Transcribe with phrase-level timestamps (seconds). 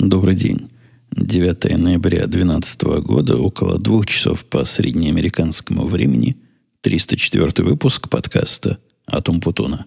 [0.00, 0.70] Добрый день.
[1.12, 6.38] 9 ноября 2012 года, около двух часов по среднеамериканскому времени,
[6.80, 9.84] 304 выпуск подкаста «Атом Путуна».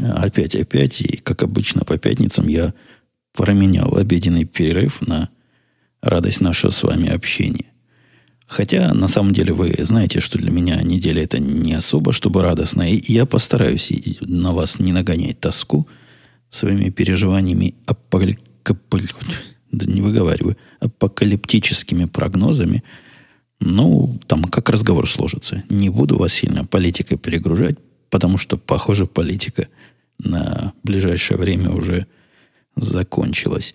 [0.00, 2.72] Опять, опять, и как обычно по пятницам я
[3.32, 5.30] променял обеденный перерыв на
[6.02, 7.66] радость нашего с вами общения.
[8.46, 12.82] Хотя, на самом деле, вы знаете, что для меня неделя это не особо, чтобы радостно.
[12.82, 15.86] И я постараюсь на вас не нагонять тоску
[16.48, 18.40] своими переживаниями апокалип...
[19.70, 22.82] да не выговариваю, апокалиптическими прогнозами.
[23.60, 25.62] Ну, там как разговор сложится.
[25.68, 27.78] Не буду вас сильно политикой перегружать,
[28.08, 29.68] потому что, похоже, политика
[30.18, 32.08] на ближайшее время уже
[32.76, 33.74] закончилась.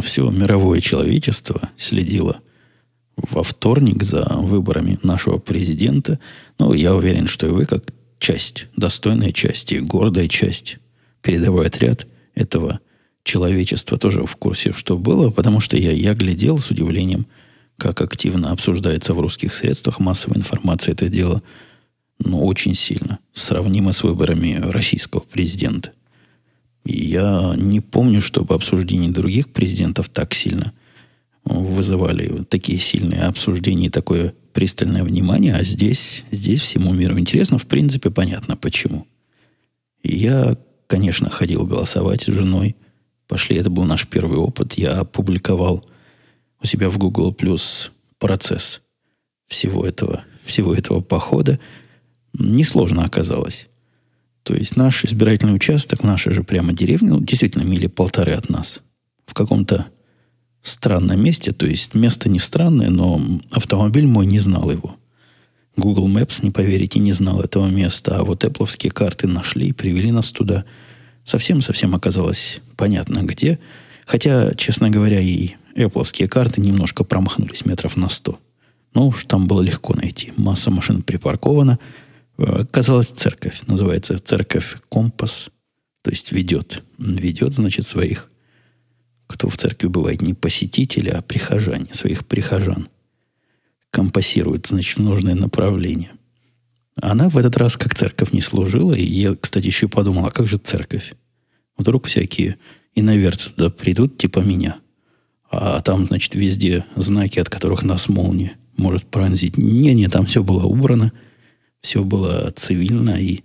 [0.00, 2.40] Все мировое человечество следило
[3.16, 6.18] во вторник за выборами нашего президента.
[6.58, 10.78] Ну, я уверен, что и вы, как часть, достойная часть и гордая часть,
[11.20, 12.80] передовой отряд этого
[13.24, 17.26] человечества тоже в курсе, что было, потому что я, я глядел с удивлением,
[17.78, 21.42] как активно обсуждается в русских средствах массовой информации это дело,
[22.18, 25.92] ну, очень сильно, сравнимо с выборами российского президента.
[26.84, 30.72] Я не помню, чтобы обсуждения других президентов так сильно
[31.44, 37.66] вызывали такие сильные обсуждения и такое пристальное внимание, а здесь, здесь всему миру интересно, в
[37.66, 39.06] принципе, понятно почему.
[40.02, 42.76] Я, конечно, ходил голосовать с женой.
[43.28, 44.74] Пошли, это был наш первый опыт.
[44.74, 45.84] Я опубликовал
[46.62, 48.82] у себя в Google Plus процесс
[49.46, 51.58] всего этого, всего этого похода.
[52.34, 53.68] Несложно оказалось.
[54.42, 58.80] То есть наш избирательный участок, наша же прямо деревня, ну, действительно мили полторы от нас.
[59.26, 59.86] В каком-то
[60.62, 64.96] странном месте, то есть место не странное, но автомобиль мой не знал его.
[65.76, 70.10] Google Maps, не поверите, не знал этого места, а вот Apple карты нашли и привели
[70.10, 70.64] нас туда.
[71.24, 73.58] Совсем-совсем оказалось понятно где.
[74.06, 78.38] Хотя, честно говоря, и Apple карты немножко промахнулись метров на сто.
[78.92, 80.32] Ну уж там было легко найти.
[80.36, 81.78] Масса машин припаркована–
[82.42, 83.62] Оказалась церковь.
[83.66, 85.50] Называется церковь Компас.
[86.02, 86.82] То есть ведет.
[86.98, 88.30] Ведет, значит, своих,
[89.26, 92.88] кто в церкви бывает, не посетители, а прихожане, своих прихожан.
[93.90, 96.12] Компасирует, значит, в нужное направление.
[97.00, 100.48] Она в этот раз как церковь не служила, и я, кстати, еще подумал, а как
[100.48, 101.14] же церковь?
[101.76, 102.56] Вдруг всякие
[102.94, 104.78] иноверцы туда придут, типа меня.
[105.50, 109.56] А там, значит, везде знаки, от которых нас молния может пронзить.
[109.56, 111.12] Не-не, там все было убрано–
[111.82, 113.40] все было цивильно и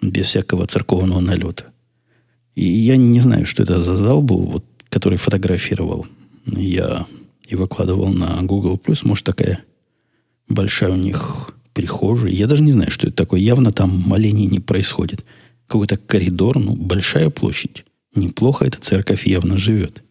[0.00, 1.66] без всякого церковного налета.
[2.54, 6.06] И я не знаю, что это за зал был, вот, который фотографировал.
[6.46, 7.06] Я
[7.48, 8.80] и выкладывал на Google+.
[9.04, 9.64] Может, такая
[10.48, 12.32] большая у них прихожая.
[12.32, 13.40] Я даже не знаю, что это такое.
[13.40, 15.24] Явно там моление не происходит.
[15.66, 17.84] Какой-то коридор, ну, большая площадь.
[18.14, 20.02] Неплохо эта церковь явно живет.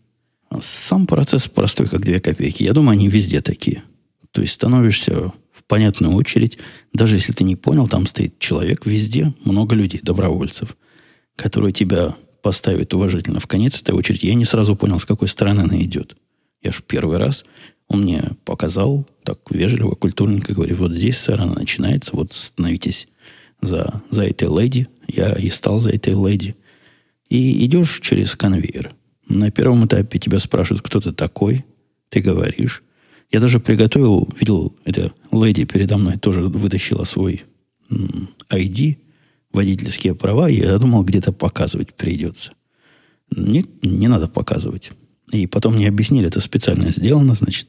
[0.49, 2.63] А сам процесс простой, как две копейки.
[2.63, 3.83] Я думаю, они везде такие.
[4.31, 6.57] То есть становишься в понятную очередь.
[6.93, 10.75] Даже если ты не понял, там стоит человек везде, много людей, добровольцев,
[11.35, 14.27] которые тебя поставят уважительно в конец этой очереди.
[14.27, 16.15] Я не сразу понял, с какой стороны она идет.
[16.61, 17.45] Я же первый раз,
[17.87, 23.07] он мне показал, так вежливо, культурненько говорит, вот здесь, сэр, она начинается, вот становитесь
[23.61, 24.87] за, за этой леди.
[25.07, 26.55] Я и стал за этой леди.
[27.29, 28.93] И идешь через конвейер.
[29.27, 31.65] На первом этапе тебя спрашивают, кто ты такой.
[32.09, 32.83] Ты говоришь.
[33.31, 37.43] Я даже приготовил, видел, эта леди передо мной тоже вытащила свой
[37.89, 38.97] ID,
[39.51, 42.53] водительские права, и я думал, где-то показывать придется.
[43.35, 44.91] Нет, не надо показывать.
[45.31, 47.67] И потом мне объяснили, это специально сделано, значит,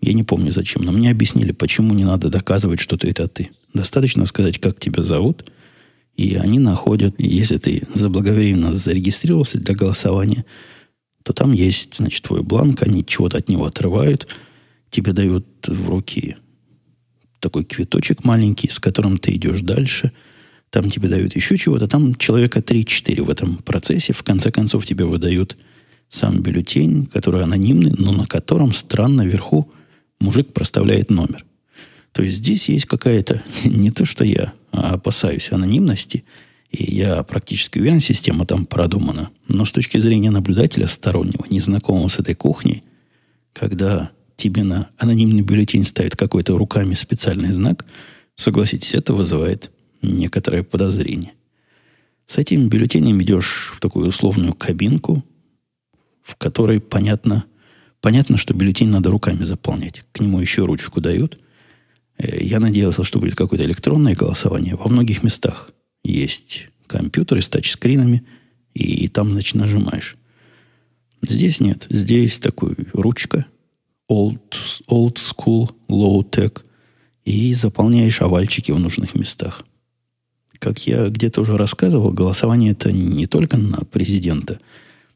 [0.00, 3.50] я не помню зачем, но мне объяснили, почему не надо доказывать, что ты это ты.
[3.74, 5.50] Достаточно сказать, как тебя зовут,
[6.16, 10.46] и они находят, если ты заблаговременно зарегистрировался для голосования,
[11.22, 14.26] то там есть, значит, твой бланк, они чего-то от него отрывают–
[14.92, 16.36] тебе дают в руки
[17.40, 20.12] такой квиточек маленький, с которым ты идешь дальше.
[20.70, 21.88] Там тебе дают еще чего-то.
[21.88, 24.12] Там человека 3-4 в этом процессе.
[24.12, 25.56] В конце концов тебе выдают
[26.08, 29.72] сам бюллетень, который анонимный, но на котором странно вверху
[30.20, 31.44] мужик проставляет номер.
[32.12, 36.24] То есть здесь есть какая-то, не то что я опасаюсь анонимности,
[36.70, 39.30] и я практически уверен, система там продумана.
[39.48, 42.84] Но с точки зрения наблюдателя стороннего, незнакомого с этой кухней,
[43.52, 44.10] когда
[44.42, 47.86] тебе на анонимный бюллетень ставит какой-то руками специальный знак,
[48.34, 49.70] согласитесь, это вызывает
[50.02, 51.32] некоторое подозрение.
[52.26, 55.24] С этим бюллетенем идешь в такую условную кабинку,
[56.22, 57.44] в которой понятно,
[58.00, 60.04] понятно, что бюллетень надо руками заполнять.
[60.12, 61.38] К нему еще ручку дают.
[62.18, 64.76] Э, я надеялся, что будет какое-то электронное голосование.
[64.76, 65.70] Во многих местах
[66.04, 68.24] есть компьютеры с тачскринами,
[68.74, 70.16] и там, значит, нажимаешь.
[71.22, 71.86] Здесь нет.
[71.90, 73.46] Здесь такой ручка,
[74.12, 74.38] old,
[74.88, 76.62] old school, low tech,
[77.24, 79.64] и заполняешь овальчики в нужных местах.
[80.58, 84.60] Как я где-то уже рассказывал, голосование это не только на президента,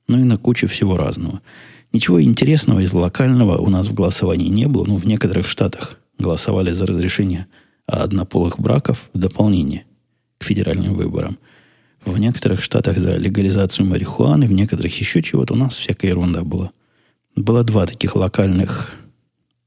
[0.09, 1.41] но и на кучу всего разного.
[1.93, 4.85] Ничего интересного из локального у нас в голосовании не было.
[4.85, 7.47] Ну, в некоторых штатах голосовали за разрешение
[7.87, 9.85] однополых браков в дополнение
[10.39, 11.39] к федеральным выборам.
[12.05, 15.55] В некоторых штатах за легализацию марихуаны, в некоторых еще чего-то.
[15.55, 16.71] У нас всякая ерунда была.
[17.37, 18.95] Было два таких локальных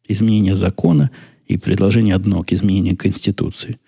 [0.07, 1.11] изменения закона
[1.45, 3.79] и предложение одно к изменению Конституции.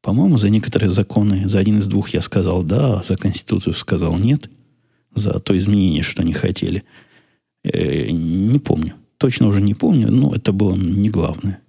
[0.00, 4.16] По-моему, за некоторые законы, за один из двух я сказал да, а за Конституцию сказал
[4.18, 4.48] нет.
[5.14, 6.84] За то изменение, что они хотели.
[7.64, 8.94] Э, не помню.
[9.16, 11.60] Точно уже не помню, но это было не главное.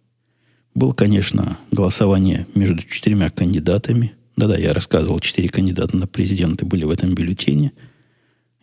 [0.75, 4.13] Было, конечно, голосование между четырьмя кандидатами.
[4.37, 7.71] Да-да, я рассказывал, четыре кандидата на президента были в этом бюллетене.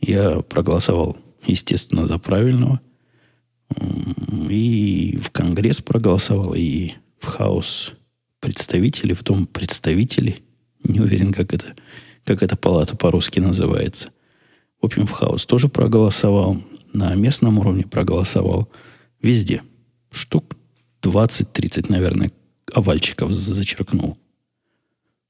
[0.00, 1.16] Я проголосовал,
[1.46, 2.80] естественно, за правильного.
[4.48, 7.92] И в Конгресс проголосовал, и в Хаус
[8.40, 10.44] представители, в Дом представителей.
[10.84, 11.74] Не уверен, как это,
[12.24, 14.10] как эта палата по-русски называется.
[14.80, 16.62] В общем, в Хаус тоже проголосовал.
[16.92, 18.70] На местном уровне проголосовал.
[19.20, 19.62] Везде.
[20.10, 20.56] Штук
[21.02, 22.30] 20-30, наверное,
[22.72, 24.16] овальчиков зачеркнул.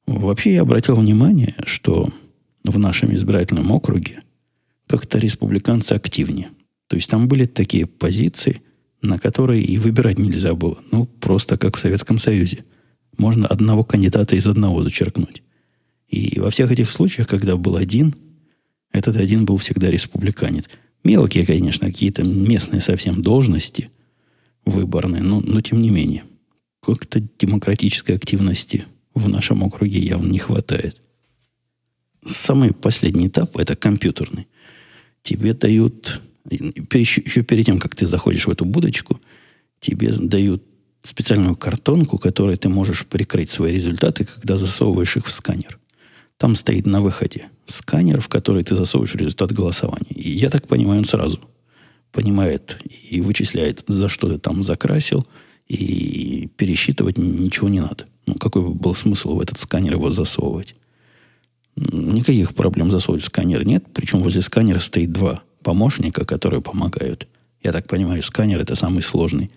[0.06, 2.10] Вообще я обратил внимание, что
[2.64, 4.22] в нашем избирательном округе
[4.86, 6.50] как-то республиканцы активнее.
[6.88, 8.62] То есть там были такие позиции,
[9.02, 10.78] на которые и выбирать нельзя было.
[10.92, 12.64] Ну, просто как в Советском Союзе.
[13.18, 15.42] Можно одного кандидата из одного зачеркнуть.
[16.08, 18.14] И во всех этих случаях, когда был один,
[18.92, 20.68] этот один был всегда республиканец.
[21.02, 23.90] Мелкие, конечно, какие-то местные совсем должности
[24.64, 26.24] выборные, но, но тем не менее.
[26.82, 28.84] Как-то демократической активности
[29.14, 31.00] в нашем округе явно не хватает.
[32.24, 34.46] Самый последний этап– это компьютерный.
[35.26, 39.20] Тебе дают еще перед тем, как ты заходишь в эту будочку,
[39.80, 40.62] тебе дают
[41.02, 45.80] специальную картонку, которой ты можешь прикрыть свои результаты, когда засовываешь их в сканер.
[46.36, 50.14] Там стоит на выходе сканер, в который ты засовываешь результат голосования.
[50.14, 51.40] И я так понимаю, он сразу
[52.12, 52.78] понимает
[53.10, 55.26] и вычисляет, за что ты там закрасил,
[55.66, 58.06] и пересчитывать ничего не надо.
[58.26, 60.76] Ну, какой бы был смысл в этот сканер его засовывать?
[61.76, 67.28] Никаких проблем засовывать в сканер нет, причем возле сканера стоит два помощника, которые помогают.
[67.62, 69.50] Я так понимаю, сканер это самый сложный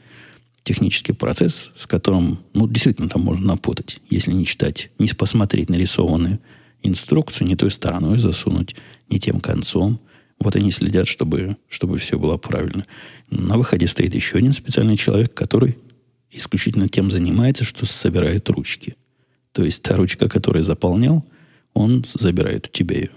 [0.64, 6.40] технический процесс, с которым, ну, действительно, там можно напутать, если не читать, не посмотреть нарисованную
[6.84, 8.76] инструкцию, не той стороной засунуть,
[9.10, 10.00] не тем концом.
[10.40, 12.86] Вот они следят, чтобы, чтобы все было правильно.
[13.30, 15.78] На выходе стоит еще один специальный человек, который
[16.32, 18.96] исключительно тем занимается, что собирает ручки.
[19.52, 21.26] То есть та ручка, которую заполнял,
[21.80, 23.12] он забирает у тебя ее.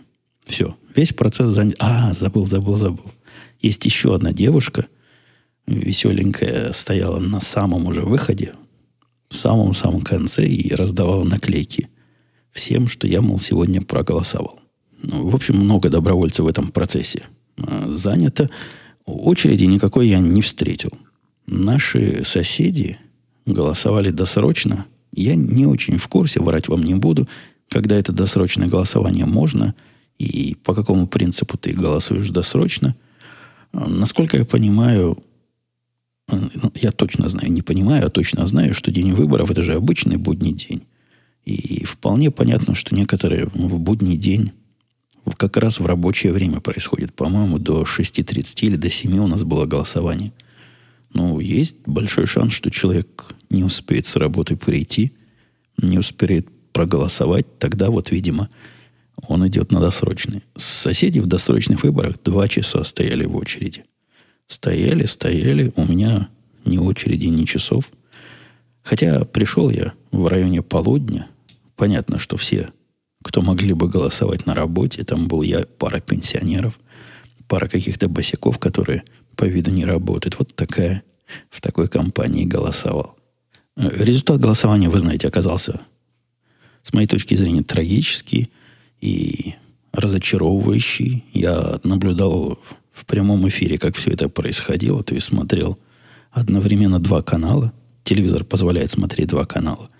[0.44, 1.76] Все, весь процесс занят.
[1.80, 3.12] А, забыл, забыл, забыл.
[3.60, 4.86] Есть еще одна девушка,
[5.66, 8.54] веселенькая, стояла на самом уже выходе,
[9.28, 11.88] в самом-самом конце и раздавала наклейки
[12.52, 14.60] всем, что я, мол, сегодня проголосовал.
[15.02, 17.24] Ну, в общем, много добровольцев в этом процессе
[17.56, 18.50] а, занято.
[19.04, 20.90] Очереди никакой я не встретил.
[21.46, 22.98] Наши соседи
[23.46, 24.86] голосовали досрочно.
[25.12, 27.28] Я не очень в курсе, врать вам не буду,
[27.72, 29.74] когда это досрочное голосование можно–
[30.22, 32.94] и по какому принципу ты голосуешь досрочно.
[33.72, 35.22] Насколько я понимаю,
[36.28, 40.16] ну, я точно знаю, не понимаю, а точно знаю, что день выборов это же обычный
[40.16, 40.82] будний день.
[41.44, 44.52] И вполне понятно, что некоторые в будний день
[45.36, 47.14] как раз в рабочее время происходит.
[47.14, 50.32] По-моему, до 6.30 или до 7 у нас было голосование.
[51.14, 55.12] Ну, есть большой шанс, что человек не успеет с работы прийти,
[55.78, 57.58] не успеет проголосовать.
[57.58, 58.48] Тогда вот, видимо,
[59.28, 60.42] он идет на досрочный.
[60.56, 63.84] Соседи в досрочных выборах два часа стояли в очереди.
[64.46, 65.72] Стояли, стояли.
[65.76, 66.28] У меня
[66.64, 67.84] ни очереди, ни часов.
[68.82, 71.28] Хотя пришел я в районе полудня.
[71.76, 72.70] Понятно, что все,
[73.22, 76.78] кто могли бы голосовать на работе, там был я, пара пенсионеров,
[77.48, 79.04] пара каких-то босиков, которые
[79.36, 80.38] по виду не работают.
[80.38, 81.02] Вот такая,
[81.50, 83.16] в такой компании голосовал.
[83.76, 85.80] Результат голосования, вы знаете, оказался,
[86.82, 88.50] с моей точки зрения, трагический–
[89.02, 89.56] и
[89.92, 91.26] разочаровывающий.
[91.34, 92.58] Я наблюдал
[92.92, 95.78] в прямом эфире, как все это происходило, то есть смотрел
[96.30, 97.72] одновременно два канала.
[98.04, 99.90] Телевизор позволяет смотреть два канала.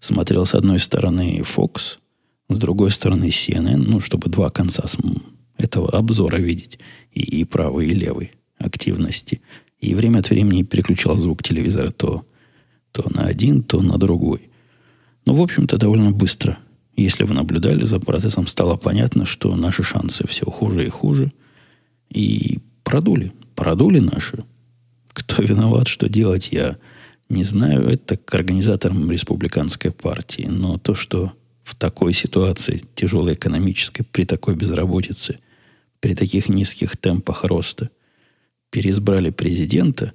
[0.00, 1.98] Смотрел с одной стороны Fox,
[2.48, 4.84] с другой стороны CNN, ну, чтобы два конца
[5.58, 6.78] этого обзора видеть.
[7.12, 9.42] и, и правой, и левой активности.
[9.80, 12.24] И время от времени переключал звук телевизора то,
[12.92, 14.49] то на один, то на другой.
[15.26, 16.58] Но, в общем-то, довольно быстро,
[16.96, 21.32] если вы наблюдали за процессом, стало понятно, что наши шансы все хуже и хуже.
[22.08, 23.32] И продули.
[23.54, 24.44] Продули наши.
[25.12, 26.76] Кто виноват, что делать, я
[27.28, 27.88] не знаю.
[27.88, 30.46] Это к организаторам республиканской партии.
[30.48, 35.38] Но то, что в такой ситуации, тяжелой экономической, при такой безработице,
[36.00, 37.90] при таких низких темпах роста,
[38.70, 40.12] переизбрали президента,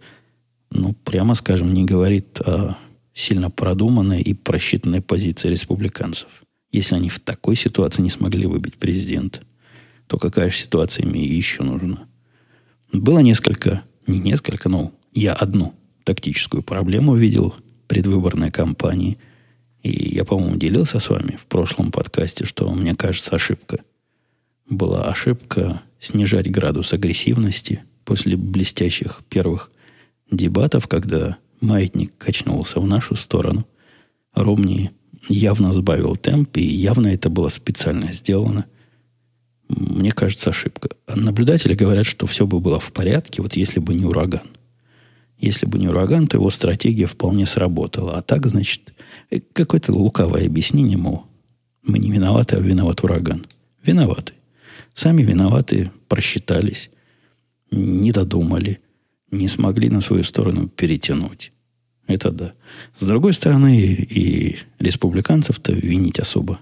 [0.72, 2.78] ну, прямо скажем, не говорит о
[3.16, 6.44] сильно продуманной и просчитанной позиции республиканцев.
[6.72, 9.40] Если они в такой ситуации не смогли выбить президента,
[10.06, 12.08] то какая же ситуация им еще нужна?
[12.92, 17.56] Было несколько, не несколько, но я одну тактическую проблему видел
[17.88, 19.18] предвыборной кампании–
[19.86, 23.82] и я, по-моему, делился с вами в прошлом подкасте, что мне кажется ошибка.
[24.68, 29.72] Была ошибка снижать градус агрессивности после блестящих первых
[30.32, 33.66] дебатов, когда маятник качнулся в нашу сторону.
[34.34, 34.92] Ромни
[35.30, 38.66] явно сбавил темп, и явно это было специально сделано.
[39.68, 40.90] Мне кажется, ошибка.
[41.08, 44.48] Наблюдатели говорят, что все бы было в порядке, вот если бы не ураган.
[45.38, 48.18] Если бы не ураган, то его стратегия вполне сработала.
[48.18, 48.94] А так, значит,
[49.32, 51.26] э, какое-то лукавое объяснение, мол,
[51.84, 53.46] мы не виноваты, а виноват ураган.
[53.84, 54.34] Виноваты.
[54.94, 56.90] Сами виноваты, просчитались,
[57.70, 58.80] не додумали,
[59.38, 61.52] не смогли на свою сторону перетянуть.
[62.08, 62.54] Это да.
[62.96, 66.60] С другой стороны, и республиканцев-то винить особо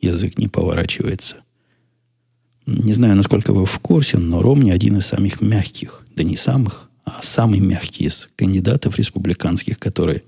[0.00, 1.36] язык не поворачивается.
[2.66, 6.90] Не знаю, насколько вы в курсе, но Ромни один из самых мягких, да не самых,
[7.04, 10.22] а самый мягкий из кандидатов республиканских, которые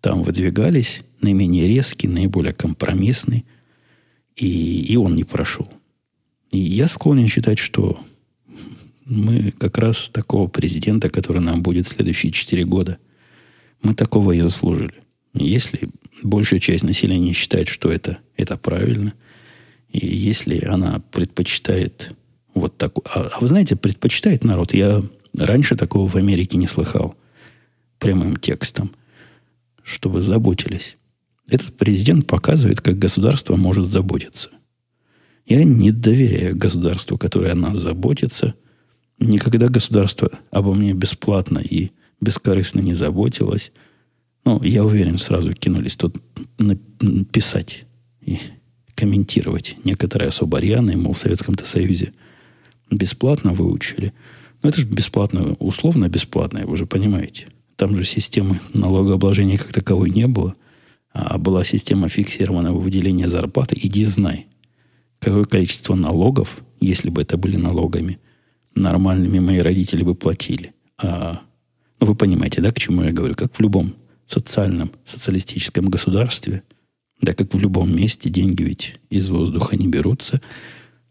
[0.00, 3.44] там выдвигались, наименее резкий, наиболее компромиссный,
[4.36, 5.68] и, и он не прошел.
[6.50, 8.00] И я склонен считать, что
[9.10, 12.98] мы как раз такого президента, который нам будет следующие четыре года,
[13.82, 14.94] мы такого и заслужили.
[15.34, 15.90] Если
[16.22, 19.12] большая часть населения считает, что это, это правильно,
[19.90, 22.14] и если она предпочитает
[22.54, 23.04] вот такую...
[23.12, 25.02] А, а вы знаете, предпочитает народ, я
[25.36, 27.14] Раньше такого в Америке не слыхал.
[27.98, 28.92] Прямым текстом.
[29.82, 30.96] Чтобы заботились.
[31.48, 34.50] Этот президент показывает, как государство может заботиться.
[35.46, 38.54] Я не доверяю государству, которое о нас заботится.
[39.20, 43.72] Никогда государство обо мне бесплатно и бескорыстно не заботилось.
[44.44, 46.16] Ну, я уверен, сразу кинулись тут
[47.30, 47.84] писать
[48.22, 48.38] и
[48.94, 52.12] комментировать некоторые особо рьяные, мол, в Советском-то Союзе
[52.90, 54.12] бесплатно выучили–
[54.62, 57.48] ну, это же бесплатно, условно бесплатное, вы же понимаете.
[57.76, 60.54] Там же системы налогообложения как таковой не было,
[61.12, 63.76] а была система фиксированного выделения зарплаты.
[63.80, 64.48] Иди знай,
[65.18, 68.18] какое количество налогов, если бы это были налогами,
[68.74, 70.72] нормальными мои родители бы платили.
[70.98, 71.40] А,
[72.00, 73.34] ну, вы понимаете, да, к чему я говорю?
[73.34, 73.94] Как в любом
[74.26, 76.62] социальном, социалистическом государстве,
[77.20, 80.40] да, как в любом месте, деньги ведь из воздуха не берутся–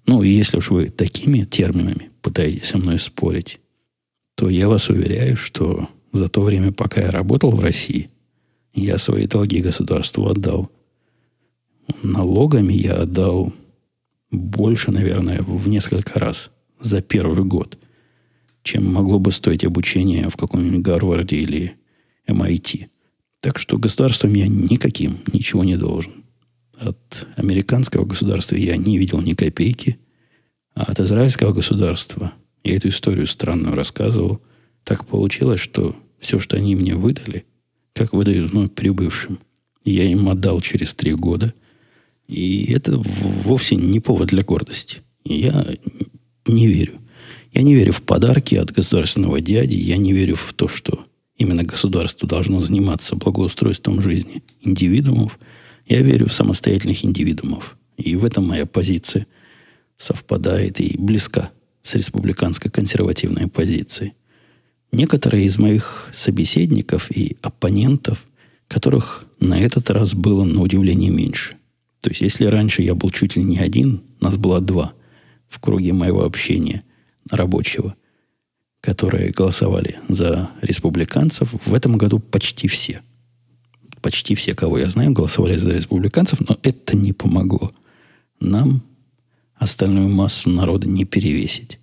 [0.10, 3.60] ну, и если уж вы такими терминами пытаетесь со мной спорить,
[4.34, 8.10] то я вас уверяю, что за то время, пока я работал в России,
[8.74, 10.72] я свои долги государству отдал.
[12.02, 13.54] Налогами я отдал
[14.32, 17.78] больше, наверное, в несколько раз за первый год,
[18.64, 21.76] чем могло бы стоить обучение в каком-нибудь Гарварде или
[22.28, 22.88] MIT.
[23.42, 26.26] Так что государством я никаким ничего не должен.
[26.78, 29.98] От американского государства я не видел ни копейки,
[30.74, 32.34] а от израильского государства,
[32.64, 34.42] я эту историю странную рассказывал,
[34.84, 37.46] так получилось, что все, что они мне выдали,
[37.94, 39.40] как выдают вновь прибывшим,
[39.84, 41.54] я им отдал через три года.
[42.28, 45.02] И это вовсе не повод для гордости.
[45.26, 45.66] Я
[46.48, 47.00] не верю.
[47.52, 49.76] Я не верю в подарки от государственного дяди.
[49.76, 51.06] Я не верю в то, что
[51.38, 55.40] именно государство должно заниматься благоустройством жизни индивидуумов–
[55.90, 57.76] я верю в самостоятельных индивидуумов.
[57.98, 59.26] И в этом моя позиция
[59.98, 61.50] совпадает и близка
[61.82, 64.14] с республиканской консервативной позицией.
[64.92, 68.24] Некоторые из моих собеседников и оппонентов,
[68.68, 71.56] которых на этот раз было на удивление меньше.
[72.02, 74.94] То есть, если раньше я был чуть ли не один, нас было два
[75.50, 76.84] в круге моего общения
[77.30, 77.96] рабочего,
[78.80, 83.02] которые голосовали за республиканцев, в этом году почти все–
[84.02, 87.72] почти все, кого я знаю, голосовали за республиканцев, но это не помогло.
[88.40, 88.82] Нам
[89.56, 91.80] остальную массу народа не перевесить.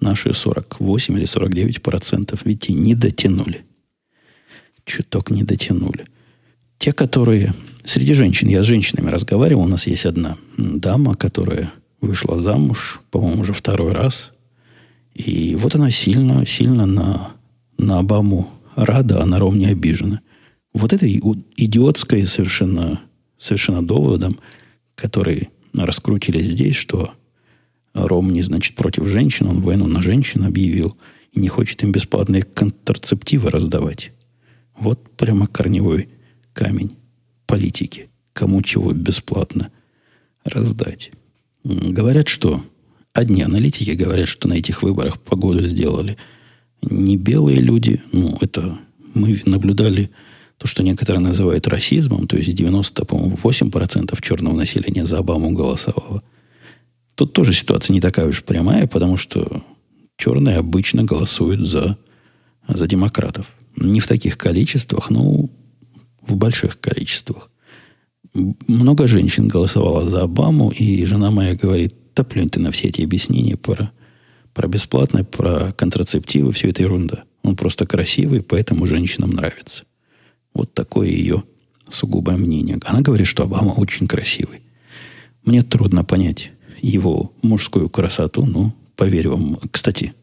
[0.00, 3.64] Наши 48 или 49 процентов, видите, не дотянули.
[4.84, 6.06] Чуток не дотянули.
[6.78, 7.54] Те, которые...
[7.84, 13.42] Среди женщин, я с женщинами разговаривал, у нас есть одна дама, которая вышла замуж, по-моему,
[13.42, 14.32] уже второй раз.
[15.14, 17.32] И вот она сильно, сильно на,
[17.78, 20.20] на Обаму рада, а на Ром не обижена.
[20.72, 23.00] Вот это идиотское совершенно,
[23.38, 24.38] совершенно доводом,
[24.94, 27.12] который раскрутили здесь, что
[27.92, 30.96] Ром не значит против женщин, он войну на женщин объявил
[31.32, 34.12] и не хочет им бесплатные контрацептивы раздавать.
[34.76, 36.08] Вот прямо корневой
[36.52, 36.96] камень
[37.46, 38.08] политики.
[38.32, 39.70] Кому чего бесплатно
[40.44, 41.10] раздать.
[41.64, 42.64] Говорят, что
[43.12, 46.16] одни аналитики говорят, что на этих выборах погоду сделали
[46.82, 48.00] не белые люди.
[48.12, 48.78] Ну, это
[49.14, 50.10] мы наблюдали
[50.56, 56.22] то, что некоторые называют расизмом, то есть 90, по-моему, 8% черного населения за Обаму голосовало.
[57.14, 59.64] Тут тоже ситуация не такая уж прямая, потому что
[60.16, 61.98] черные обычно голосуют за,
[62.68, 63.50] за демократов.
[63.76, 65.48] Не в таких количествах, но
[66.22, 67.49] в больших количествах.
[68.34, 73.02] Много женщин голосовало за Обаму, и жена моя говорит, да плюнь ты на все эти
[73.02, 73.90] объяснения про,
[74.54, 77.24] про бесплатное, про контрацептивы, все это ерунда.
[77.42, 79.84] Он просто красивый, поэтому женщинам нравится.
[80.54, 81.44] Вот такое ее
[81.88, 82.78] сугубое мнение.
[82.84, 84.62] Она говорит, что Обама очень красивый.
[85.44, 89.58] Мне трудно понять его мужскую красоту, но поверю вам.
[89.70, 90.14] Кстати,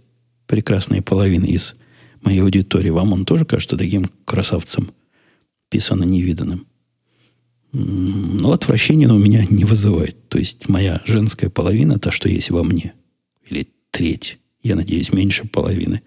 [0.46, 1.76] прекрасные половины из
[2.22, 4.92] моей аудитории, вам он тоже кажется таким красавцем,
[5.70, 6.67] писано невиданным?
[7.74, 10.30] Но отвращение у меня не вызывает.
[10.30, 12.94] То есть моя женская половина, та, что есть во мне,
[13.50, 16.02] или треть, я надеюсь, меньше половины,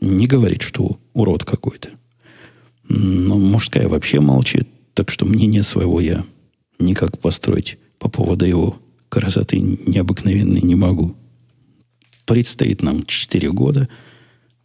[0.00, 1.90] не говорит, что урод какой-то.
[2.88, 6.24] Но мужская вообще молчит, так что мнение своего я
[6.78, 8.78] никак построить по поводу его
[9.08, 11.16] красоты необыкновенной не могу.
[12.26, 13.88] Предстоит нам 4 года.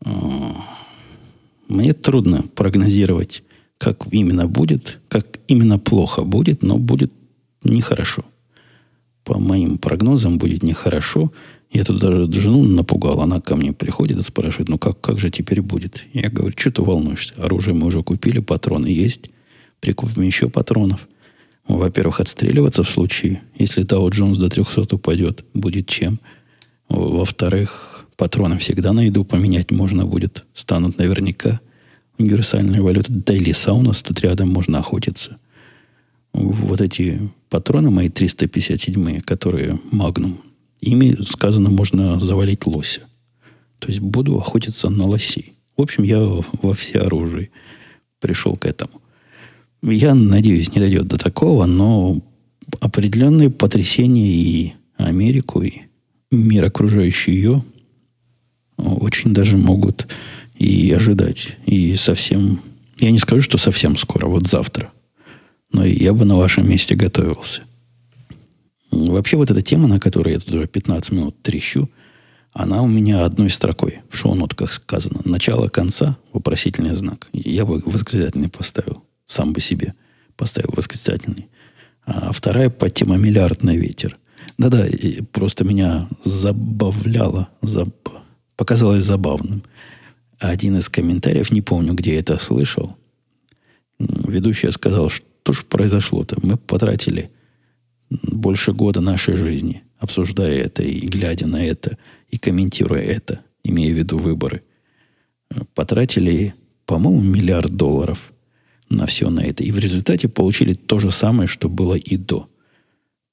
[0.04, 0.66] А,
[1.68, 3.44] мне трудно прогнозировать
[3.82, 7.12] как именно будет, как именно плохо будет, но будет
[7.64, 8.24] нехорошо.
[9.24, 11.32] По моим прогнозам будет нехорошо.
[11.72, 13.22] Я тут даже жену напугал.
[13.22, 16.04] Она ко мне приходит и спрашивает, ну как, как же теперь будет?
[16.14, 17.34] Я говорю, что ты волнуешься?
[17.38, 19.32] Оружие мы уже купили, патроны есть.
[19.80, 21.08] Прикупим еще патронов.
[21.68, 26.20] Во-первых, отстреливаться в случае, если Дао Джонс до 300 упадет, будет чем.
[26.88, 30.46] Во-вторых, патроны всегда на еду поменять можно будет.
[30.54, 31.62] Станут наверняка
[32.22, 33.12] универсальная валюта.
[33.12, 35.38] Да и леса у нас тут рядом можно охотиться.
[36.34, 40.40] Вот эти патроны мои 357, которые Магнум,
[40.80, 43.02] ими, сказано, можно завалить лося.
[43.80, 45.54] То есть буду охотиться на лосей.
[45.76, 47.50] В общем, я во все оружие
[48.20, 49.02] пришел к этому.
[49.82, 52.22] Я надеюсь, не дойдет до такого, но
[52.80, 55.82] определенные потрясения и Америку, и
[56.32, 57.64] мир, окружающий ее,
[58.78, 60.08] очень даже могут
[60.62, 61.58] и ожидать.
[61.66, 62.62] И совсем...
[63.00, 64.92] Я не скажу, что совсем скоро, вот завтра.
[65.74, 67.62] Но я бы на вашем месте готовился.
[68.92, 71.90] Вообще вот эта тема, на которой я тут уже 15 минут трещу,
[72.54, 75.22] она у меня одной строкой в шоу-нотках сказано.
[75.26, 77.28] Начало конца, вопросительный знак.
[77.34, 79.02] Я бы восклицательный поставил.
[79.26, 79.96] Сам бы себе
[80.36, 81.48] поставил восклицательный.
[82.06, 84.16] А вторая по тема «Миллиардный ветер».
[84.60, 84.86] Да-да,
[85.32, 88.10] просто меня забавляло, заб...
[88.58, 89.64] показалось забавным
[90.50, 92.98] один из комментариев, не помню, где я это слышал,
[94.00, 96.38] ведущий сказал, что же произошло-то?
[96.42, 97.30] Мы потратили
[98.10, 101.98] больше года нашей жизни, обсуждая это и глядя на это,
[102.30, 104.64] и комментируя это, имея в виду выборы.
[105.76, 108.34] Потратили, по-моему, миллиард долларов
[108.90, 109.64] на все на это.
[109.64, 112.50] И в результате получили то же самое, что было и до.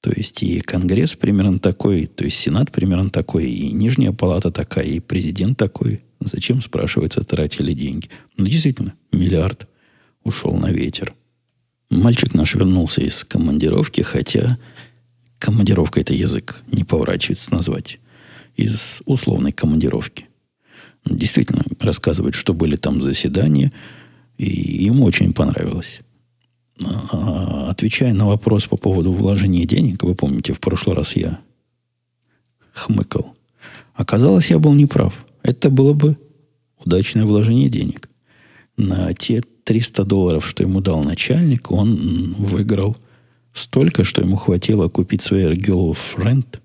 [0.01, 4.85] То есть и Конгресс примерно такой, то есть Сенат примерно такой, и Нижняя палата такая,
[4.85, 6.01] и президент такой.
[6.19, 8.09] Зачем, спрашивается, тратили деньги?
[8.37, 9.67] Ну, действительно, миллиард
[10.23, 11.13] ушел на ветер.
[11.89, 14.57] Мальчик наш вернулся из командировки, хотя
[15.39, 17.99] командировка это язык не поворачивается назвать.
[18.57, 20.25] Из условной командировки.
[21.05, 23.71] Действительно, рассказывает, что были там заседания,
[24.37, 26.01] и ему очень понравилось.
[26.85, 31.39] А, отвечая на вопрос по поводу вложения денег, вы помните, в прошлый раз я
[32.73, 33.35] хмыкал.
[33.93, 35.25] Оказалось, я был неправ.
[35.49, 36.15] Это было бы
[36.85, 38.07] удачное вложение денег.
[38.77, 42.95] На те 300 долларов, что ему дал начальник, он выиграл
[43.51, 46.59] столько, что ему хватило купить своей girlfriend.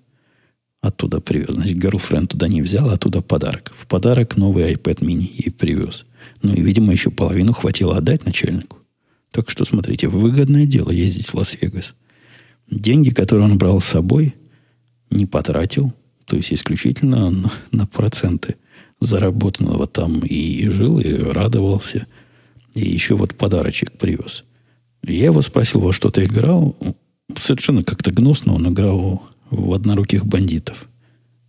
[0.81, 1.55] Оттуда привез.
[1.55, 3.73] Значит, girlfriend туда не взял, а оттуда подарок.
[3.75, 6.05] В подарок новый iPad mini ей привез.
[6.43, 8.77] Ну и, видимо, еще половину хватило отдать начальнику.
[9.31, 11.95] Так что, смотрите, выгодное дело ездить в Лас-Вегас.
[12.69, 14.35] Деньги, которые он брал с собой,
[15.09, 15.91] не потратил.
[16.25, 18.57] То есть исключительно на, на проценты
[19.05, 22.07] заработанного там и жил, и радовался.
[22.73, 24.43] И еще вот подарочек привез.
[25.03, 26.75] Я его спросил, во что ты играл.
[27.35, 30.87] Совершенно как-то гнусно он играл в одноруких бандитов.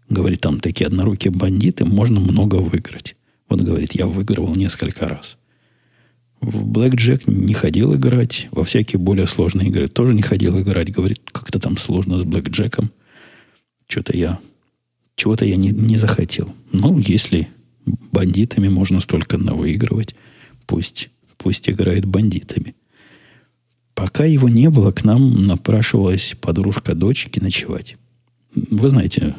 [0.09, 3.17] Говорит, там такие однорукие бандиты, можно много выиграть.
[3.49, 5.39] Вот, говорит, я выигрывал несколько раз.
[6.41, 10.93] В Джек не ходил играть, во всякие более сложные игры тоже не ходил играть.
[10.93, 12.91] Говорит, как-то там сложно с Джеком.
[13.89, 14.39] Что-то я,
[15.17, 16.55] чего-то я не, не захотел.
[16.73, 17.49] Ну, если
[18.13, 20.15] бандитами можно столько выигрывать,
[20.67, 22.75] пусть, пусть играет бандитами.
[23.95, 27.97] Пока его не было, к нам напрашивалась подружка дочки ночевать.
[28.55, 29.35] Вы знаете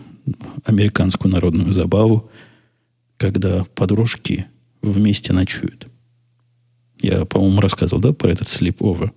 [0.66, 2.30] американскую народную забаву,
[3.18, 4.48] когда подружки
[4.82, 5.88] вместе ночуют.
[7.02, 9.12] Я, по-моему, рассказывал, да, про этот sleepover.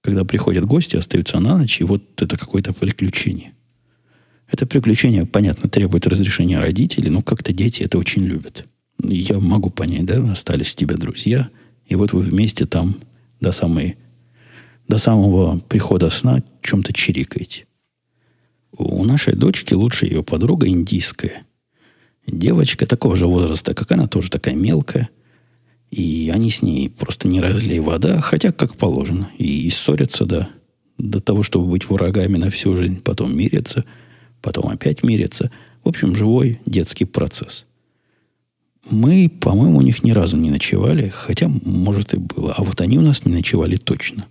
[0.00, 3.52] Когда приходят гости, остаются на ночь, и вот это какое-то приключение.
[4.48, 8.64] Это приключение, понятно, требует разрешения родителей, но как-то дети это очень любят.
[9.02, 11.50] Я могу понять, да, остались у тебя друзья,
[11.86, 12.96] и вот вы вместе там
[13.40, 13.96] до, самой,
[14.88, 17.66] до самого прихода сна чем-то чирикаете.
[18.72, 21.42] У нашей дочки лучшая ее подруга индийская.
[22.26, 25.08] Девочка такого же возраста, как она, тоже такая мелкая.
[25.90, 29.30] И они с ней просто не разлей вода, хотя как положено.
[29.38, 30.50] И, и ссорятся, да,
[30.98, 33.84] до того, чтобы быть врагами на всю жизнь, потом мирятся,
[34.42, 35.50] потом опять мирятся.
[35.84, 37.64] В общем, живой детский процесс.
[38.88, 42.54] Мы, по-моему, у них ни разу не ночевали, хотя, может, и было.
[42.56, 44.26] А вот они у нас не ночевали точно.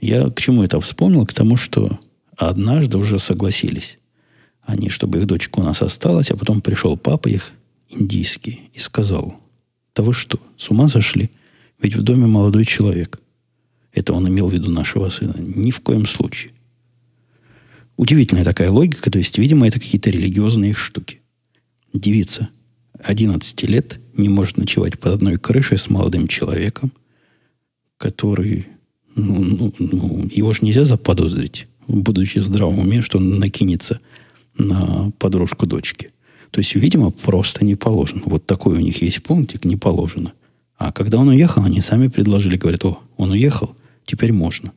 [0.00, 1.26] Я к чему это вспомнил?
[1.26, 1.98] К тому, что
[2.36, 3.98] однажды уже согласились.
[4.62, 7.52] Они, чтобы их дочка у нас осталась, а потом пришел папа их,
[7.88, 9.36] индийский, и сказал,
[9.94, 11.30] да вы что, с ума зашли?
[11.80, 13.20] Ведь в доме молодой человек.
[13.92, 15.34] Это он имел в виду нашего сына.
[15.38, 16.52] Ни в коем случае.
[17.96, 21.20] Удивительная такая логика, то есть, видимо, это какие-то религиозные штуки.
[21.92, 22.50] Девица
[23.02, 26.92] 11 лет не может ночевать под одной крышей с молодым человеком,
[27.96, 28.66] который,
[29.14, 34.00] ну, ну, ну его же нельзя заподозрить, будучи в уме, что он накинется
[34.58, 36.10] на подружку дочки.
[36.50, 38.22] То есть, видимо, просто не положено.
[38.26, 40.32] Вот такой у них есть пунктик, не положено.
[40.78, 44.72] А когда он уехал, они сами предложили, говорят, о, он уехал, теперь можно.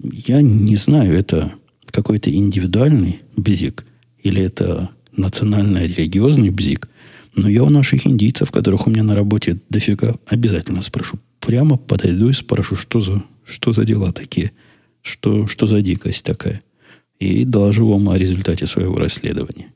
[0.00, 1.54] Я не знаю, это
[1.92, 3.84] какой-то индивидуальный бзик
[4.22, 6.88] или это национально-религиозный бзик,
[7.34, 11.18] но я у наших индийцев, которых у меня на работе дофига, обязательно спрошу.
[11.40, 14.52] Прямо подойду и спрошу, что за, что за дела такие,
[15.02, 16.62] что, что за дикость такая.
[17.18, 19.72] И доложу вам о результате своего расследования.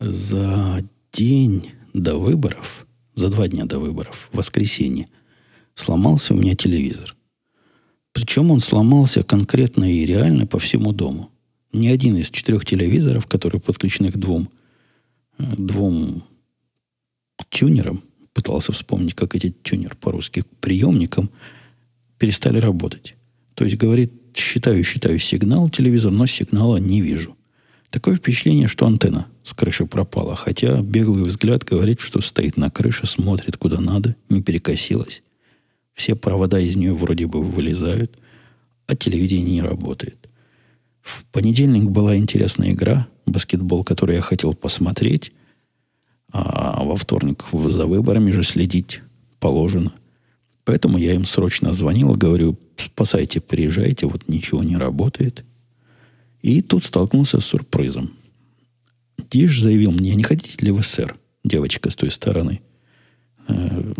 [0.00, 0.80] За
[1.12, 5.06] день до выборов, за два дня до выборов, в воскресенье,
[5.74, 7.14] сломался у меня телевизор.
[8.14, 11.30] Причем он сломался конкретно и реально по всему дому.
[11.72, 14.48] Ни один из четырех телевизоров, которые подключены к двум,
[15.38, 16.22] э, двум
[17.50, 21.28] тюнерам, пытался вспомнить, как эти тюнер по-русски, приемникам,
[22.16, 23.16] перестали работать.
[23.54, 27.36] То есть, говорит, считаю, считаю сигнал телевизор, но сигнала не вижу.
[27.90, 33.06] Такое впечатление, что антенна с крыши пропала, хотя беглый взгляд говорит, что стоит на крыше,
[33.06, 35.22] смотрит куда надо, не перекосилась.
[35.94, 38.18] Все провода из нее вроде бы вылезают,
[38.86, 40.28] а телевидение не работает.
[41.00, 45.32] В понедельник была интересная игра, баскетбол, который я хотел посмотреть,
[46.32, 49.02] а во вторник за выборами же следить
[49.38, 49.92] положено.
[50.64, 55.44] Поэтому я им срочно звонил, говорю, спасайте, приезжайте, вот ничего не работает.
[56.42, 58.12] И тут столкнулся с сюрпризом.
[59.30, 62.60] Диш заявил мне, не хотите ли вы, сэр, девочка с той стороны,
[63.48, 63.92] э,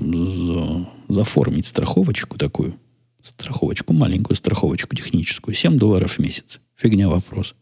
[1.08, 2.78] заформить страховочку такую,
[3.22, 6.60] страховочку, маленькую страховочку техническую, 7 долларов в месяц.
[6.76, 7.54] Фигня вопрос.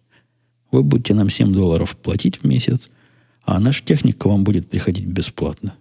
[0.70, 2.88] Вы будете нам 7 долларов платить в месяц,
[3.44, 5.74] а наш техник к вам будет приходить бесплатно.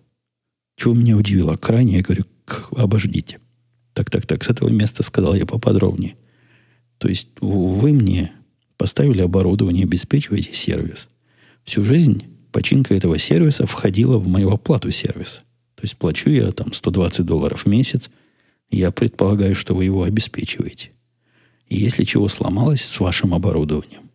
[0.77, 2.25] Чего меня удивило крайне, я говорю,
[2.75, 3.39] обождите.
[3.93, 6.15] Так, так, так, с этого места сказал я поподробнее.
[6.97, 8.31] То есть вы мне
[8.77, 11.07] поставили оборудование, обеспечиваете сервис.
[11.63, 15.41] Всю жизнь починка этого сервиса входила в мою оплату сервиса.
[15.81, 18.11] То есть плачу я там 120 долларов в месяц.
[18.69, 20.91] Я предполагаю, что вы его обеспечиваете.
[21.69, 24.11] И если чего сломалось с вашим оборудованием,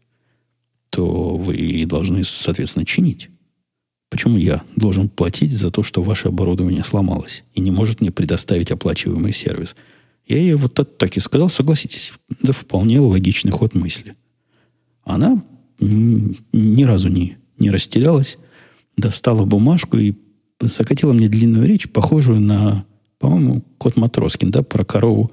[0.90, 3.30] то вы должны, соответственно, чинить.
[4.10, 8.70] Почему я должен платить за то, что ваше оборудование сломалось и не может мне предоставить
[8.70, 9.74] оплачиваемый сервис?
[10.24, 14.14] Я ей вот так и сказал, согласитесь, да вполне логичный ход мысли.
[15.02, 15.42] Она
[15.80, 18.38] ни разу не, не растерялась,
[18.96, 20.14] достала бумажку и
[20.60, 22.84] закатила мне длинную речь, похожую на,
[23.18, 25.30] по-моему, кот Матроскин, да, про корову,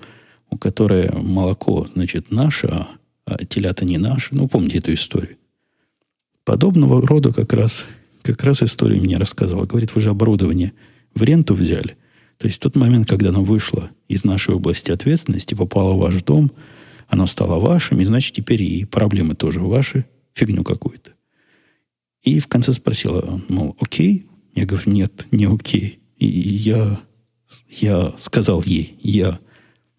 [0.49, 2.89] у которой молоко, значит, наше, а,
[3.25, 4.35] а телята не наши.
[4.35, 5.37] Ну, помните эту историю.
[6.43, 7.85] Подобного рода как раз
[8.23, 9.65] как раз историю мне рассказывала.
[9.65, 10.73] Говорит, вы же оборудование
[11.13, 11.97] в ренту взяли.
[12.37, 16.23] То есть в тот момент, когда оно вышло из нашей области ответственности, попало в ваш
[16.23, 16.51] дом,
[17.07, 21.11] оно стало вашим, и значит теперь и проблемы тоже ваши, фигню какую-то.
[22.23, 24.25] И в конце спросила, мол, окей?
[24.55, 25.99] Я говорю, нет, не окей.
[26.17, 27.01] И я,
[27.69, 29.39] я сказал ей, я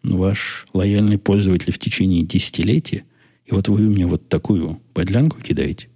[0.02, 3.04] ваш лояльный пользователь в течение десятилетия,
[3.46, 5.88] и вот вы мне вот такую подлянку кидаете.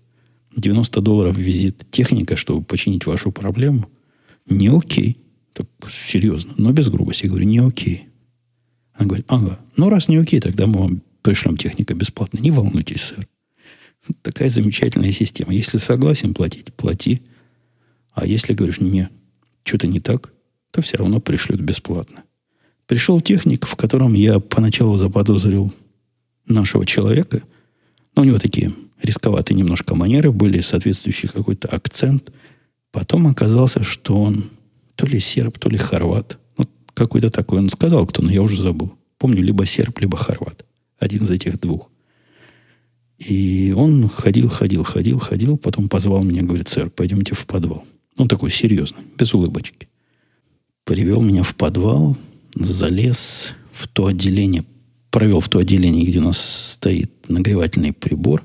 [0.57, 3.89] 90 долларов визит техника, чтобы починить вашу проблему.
[4.47, 5.19] Не окей.
[5.53, 7.25] Так, серьезно, но без грубости.
[7.25, 8.09] Я говорю, не окей.
[8.93, 12.39] Она говорит, ага, ну раз не окей, тогда мы вам пришлем техника бесплатно.
[12.41, 13.29] Не волнуйтесь, сэр.
[14.23, 15.53] Такая замечательная система.
[15.53, 17.23] Если согласен платить, плати.
[18.19, 19.11] А если говоришь, не,
[19.63, 20.33] что-то не так,
[20.73, 22.25] то все равно пришлют бесплатно.
[22.87, 25.73] Пришел техник, в котором я поначалу заподозрил
[26.45, 27.43] нашего человека.
[28.17, 32.33] Но у него такие рисковатые немножко манеры были, соответствующий какой-то акцент.
[32.91, 34.51] Потом оказался, что он
[34.97, 36.41] то ли серб, то ли хорват.
[36.57, 37.61] Ну, какой-то такой.
[37.61, 38.95] Он сказал кто, но я уже забыл.
[39.19, 40.65] Помню, либо серб, либо хорват.
[40.99, 41.89] Один из этих двух.
[43.17, 47.85] И он ходил, ходил, ходил, ходил, потом позвал меня, говорит, сэр, пойдемте в подвал.
[48.19, 49.89] Он такой серьезный, без улыбочки.
[50.85, 52.17] Привел меня в подвал,
[52.55, 54.65] залез в то отделение,
[55.11, 58.45] провел в то отделение, где у нас стоит нагревательный прибор,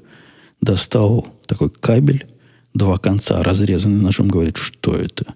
[0.62, 2.28] достал такой кабель,
[2.74, 5.34] два конца разрезанный ножом, говорит, что это?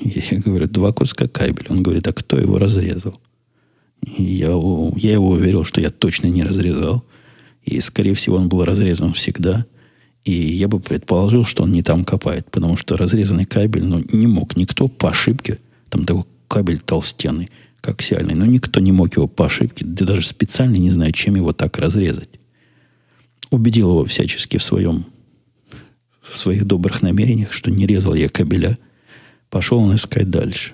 [0.00, 1.66] Я говорю, два куска кабеля.
[1.68, 3.20] Он говорит, а кто его разрезал?
[4.02, 4.48] Я,
[4.96, 7.04] я его уверил, что я точно не разрезал.
[7.62, 9.66] И, скорее всего, он был разрезан всегда.
[10.24, 14.26] И я бы предположил, что он не там копает, потому что разрезанный кабель, ну, не
[14.26, 15.58] мог никто по ошибке,
[15.90, 20.76] там такой кабель толстенный, коаксиальный, но никто не мог его по ошибке, да даже специально
[20.76, 22.30] не знаю, чем его так разрезать.
[23.50, 25.04] Убедил его всячески в своем,
[26.22, 28.78] в своих добрых намерениях, что не резал я кабеля.
[29.50, 30.72] Пошел он искать дальше.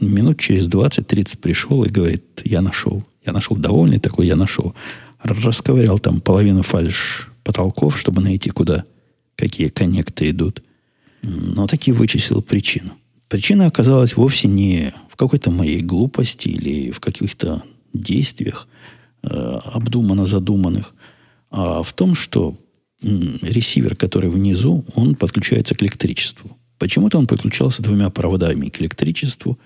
[0.00, 3.04] Минут через 20-30 пришел и говорит, я нашел.
[3.24, 4.74] Я нашел довольный такой, я нашел
[5.22, 8.84] расковырял там половину фальш потолков, чтобы найти, куда
[9.34, 10.62] какие коннекты идут.
[11.22, 12.92] Но таки вычислил причину.
[13.28, 17.62] Причина оказалась вовсе не в какой-то моей глупости или в каких-то
[17.94, 18.68] действиях,
[19.22, 19.28] э,
[19.64, 20.94] обдуманно задуманных,
[21.50, 22.54] а в том, что
[23.00, 26.50] ресивер, который внизу, он подключается к электричеству.
[26.78, 29.58] Почему-то он подключался двумя проводами к электричеству.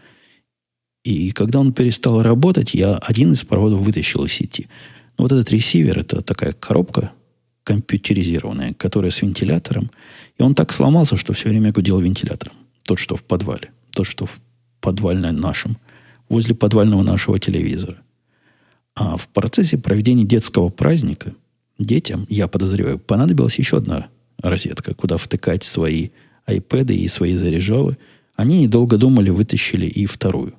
[1.03, 4.69] И когда он перестал работать, я один из проводов вытащил из сети.
[5.19, 7.11] Но вот этот ресивер, это такая коробка
[7.65, 9.91] компьютеризированная, которая с вентилятором.
[10.39, 12.55] И он так сломался, что все время гудел вентилятором.
[12.85, 13.71] Тот, что в подвале.
[13.93, 14.41] Тот, что в
[14.81, 15.79] подвальном нашем.
[16.29, 17.99] Возле подвального нашего телевизора.
[18.95, 21.35] А в процессе проведения детского праздника
[21.79, 24.09] детям, я подозреваю, понадобилась еще одна
[24.41, 26.11] розетка, куда втыкать свои
[26.47, 27.97] iPad и свои заряжалы.
[28.35, 30.55] Они, недолго думали, вытащили и вторую.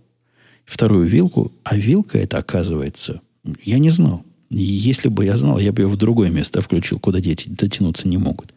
[0.66, 1.52] Вторую вилку.
[1.64, 3.22] А вилка это, оказывается,
[3.64, 4.24] я не знал.
[4.56, 8.18] Если бы я знал, я бы ее в другое место включил, куда дети дотянуться не
[8.18, 8.54] могут.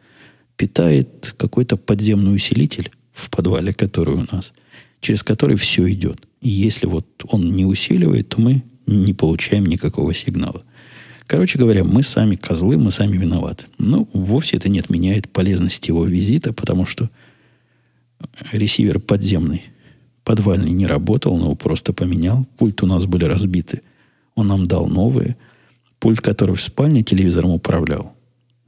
[0.59, 4.53] Питает какой-то подземный усилитель в подвале, который у нас,
[5.01, 6.21] через который все идет.
[6.43, 10.65] И если вот он не усиливает, то мы не получаем никакого сигнала.
[11.27, 13.65] Короче говоря, мы сами козлы, мы сами виноваты.
[13.79, 17.09] Но ну, вовсе это не отменяет полезности его визита, потому что
[18.53, 19.65] ресивер подземный,
[20.25, 22.47] подвальный не работал, но просто поменял.
[22.59, 23.81] Пульт у нас были разбиты.
[24.35, 25.39] Он нам дал новые–
[25.99, 28.15] Пульт, который в спальне телевизором управлял,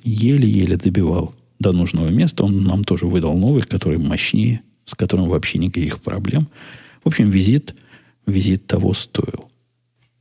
[0.02, 2.44] еле-еле добивал до нужного места.
[2.44, 6.48] Он нам тоже выдал новый, который мощнее, с которым вообще никаких проблем.
[7.04, 7.74] В общем, визит,
[8.26, 9.50] визит того стоил.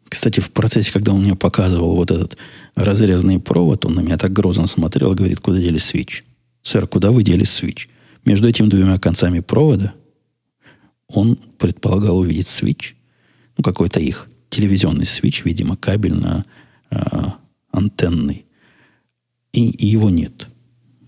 [0.09, 2.37] Кстати, в процессе, когда он мне показывал вот этот
[2.75, 6.23] разрезанный провод, он на меня так грозно смотрел и говорит, куда дели свич?
[6.61, 7.89] Сэр, куда вы дели свич?
[8.23, 9.93] Между этими двумя концами провода
[11.07, 12.95] он предполагал увидеть свич,
[13.57, 16.45] ну, какой-то их телевизионный свич, видимо, кабель на
[17.71, 18.45] антенный.
[19.53, 20.47] И, его нет.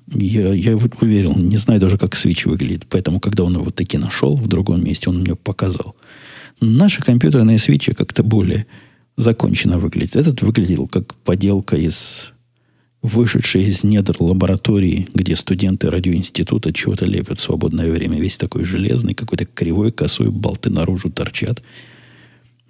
[0.08, 2.86] Я, я уверил, не знаю даже, как свич выглядит.
[2.90, 5.96] Поэтому, когда он его таки нашел в другом месте, он мне показал.
[6.62, 8.66] Наши компьютерные свечи как-то более
[9.18, 10.16] законченно выглядят.
[10.16, 12.32] Этот выглядел как поделка из
[13.02, 18.20] вышедшей из недр лаборатории, где студенты радиоинститута чего-то лепят в свободное время.
[18.20, 21.62] Весь такой железный, какой-то кривой, косой, болты наружу торчат.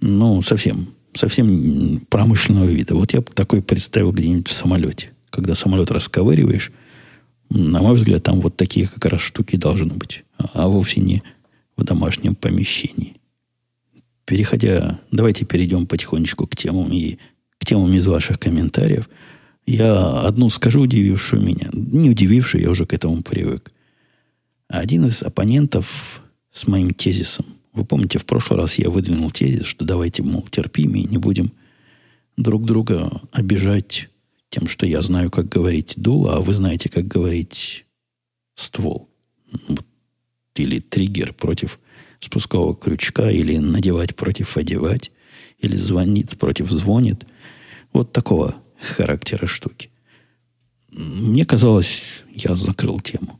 [0.01, 2.95] Ну, совсем совсем промышленного вида.
[2.95, 5.11] Вот я такой представил где-нибудь в самолете.
[5.29, 6.71] Когда самолет расковыриваешь,
[7.49, 11.23] на мой взгляд, там вот такие как раз штуки должны быть, а, вовсе не
[11.75, 13.15] в домашнем помещении.
[14.25, 17.17] Переходя, давайте перейдем потихонечку к темам и
[17.57, 19.09] к темам из ваших комментариев.
[19.65, 21.69] Я одну скажу, удивившую меня.
[21.73, 23.71] Не удивившую, я уже к этому привык.
[24.67, 29.85] Один из оппонентов с моим тезисом вы помните, в прошлый раз я выдвинул тезис, что
[29.85, 31.51] давайте, мол, терпимее, не будем
[32.37, 34.09] друг друга обижать
[34.49, 37.85] тем, что я знаю, как говорить дула, а вы знаете, как говорить
[38.55, 39.09] ствол.
[40.55, 41.79] Или триггер против
[42.19, 45.11] спускового крючка, или надевать против одевать,
[45.59, 47.25] или звонит против звонит.
[47.93, 49.89] Вот такого характера штуки.
[50.89, 53.38] Мне казалось, я закрыл тему.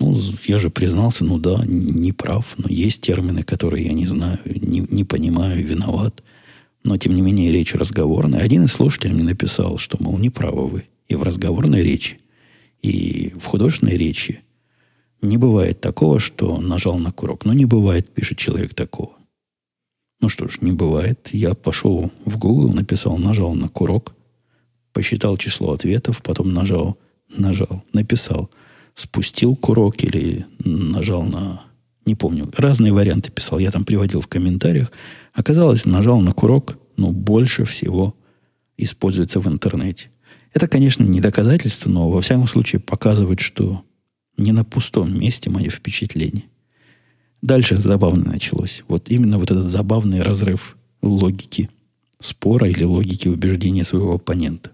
[0.00, 4.38] Ну, я же признался, ну да, не прав, но есть термины, которые я не знаю,
[4.44, 6.22] не, не понимаю, виноват.
[6.84, 8.40] Но, тем не менее, речь разговорная.
[8.40, 10.84] Один из слушателей мне написал, что, мол, не правы вы.
[11.08, 12.20] И в разговорной речи,
[12.82, 14.42] и в художественной речи
[15.20, 17.44] не бывает такого, что нажал на курок.
[17.44, 19.12] Ну, не бывает, пишет человек, такого.
[20.20, 21.30] Ну что ж, не бывает.
[21.32, 24.14] Я пошел в Google, написал, нажал на курок,
[24.92, 28.50] посчитал число ответов, потом нажал, нажал, написал,
[28.98, 31.62] спустил курок или нажал на...
[32.04, 33.58] Не помню, разные варианты писал.
[33.58, 34.90] Я там приводил в комментариях.
[35.32, 38.16] Оказалось, нажал на курок, но больше всего
[38.76, 40.10] используется в интернете.
[40.52, 43.82] Это, конечно, не доказательство, но во всяком случае показывает, что
[44.36, 46.46] не на пустом месте мое впечатление.
[47.40, 48.82] Дальше забавно началось.
[48.88, 51.70] Вот именно вот этот забавный разрыв логики
[52.18, 54.72] спора или логики убеждения своего оппонента.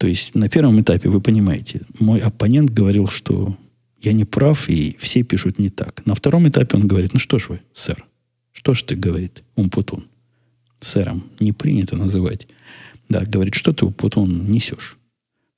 [0.00, 3.54] То есть на первом этапе, вы понимаете, мой оппонент говорил, что
[4.00, 6.06] я не прав, и все пишут не так.
[6.06, 8.06] На втором этапе он говорит, ну что ж вы, сэр,
[8.52, 10.06] что ж ты, говорит, умпутун.
[10.80, 12.48] Сэром не принято называть.
[13.10, 14.96] Да, говорит, что ты, умпутун, несешь.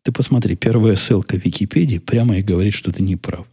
[0.03, 3.47] Ты посмотри, первая ссылка в Википедии прямо и говорит, что ты не прав.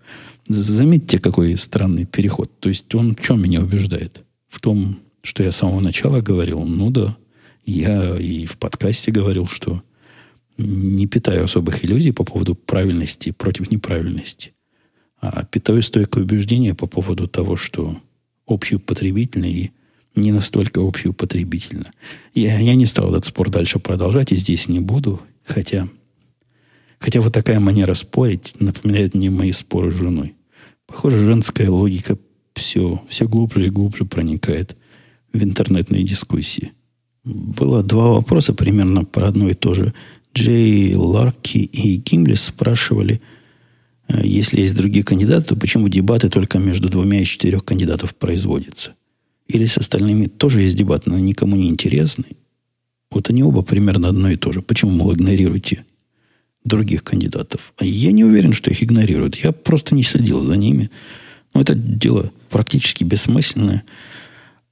[0.47, 2.49] Заметьте, какой странный переход.
[2.59, 4.21] То есть он в чем меня убеждает?
[4.47, 7.15] В том, что я с самого начала говорил, ну да,
[7.63, 9.83] я и в подкасте говорил, что
[10.59, 14.53] не питаю особых иллюзий по поводу правильности против неправильности,
[15.21, 17.97] а питаю стойкое убеждение по поводу того, что
[18.45, 19.71] общеупотребительно и
[20.15, 21.91] не настолько общеупотребительно.
[22.33, 25.87] Я, я не стал этот спор дальше продолжать и здесь не буду, хотя,
[26.99, 30.35] хотя вот такая манера спорить напоминает мне мои споры с женой.
[30.87, 32.17] Похоже, женская логика
[32.55, 34.75] все, все глубже и глубже проникает
[35.31, 36.73] в интернетные дискуссии.
[37.23, 39.93] Было два вопроса примерно про одно и то же.
[40.33, 43.21] Джей Ларки и Гимлис спрашивали,
[44.07, 48.95] э, если есть другие кандидаты, то почему дебаты только между двумя из четырех кандидатов производятся?
[49.47, 52.25] Или с остальными тоже есть дебаты, но никому не интересны?
[53.11, 54.61] Вот они оба примерно одно и то же.
[54.61, 55.85] Почему, мол, игнорируете
[56.63, 57.73] других кандидатов.
[57.77, 59.35] А я не уверен, что их игнорируют.
[59.37, 60.91] Я просто не следил за ними.
[61.53, 63.83] Но это дело практически бессмысленное.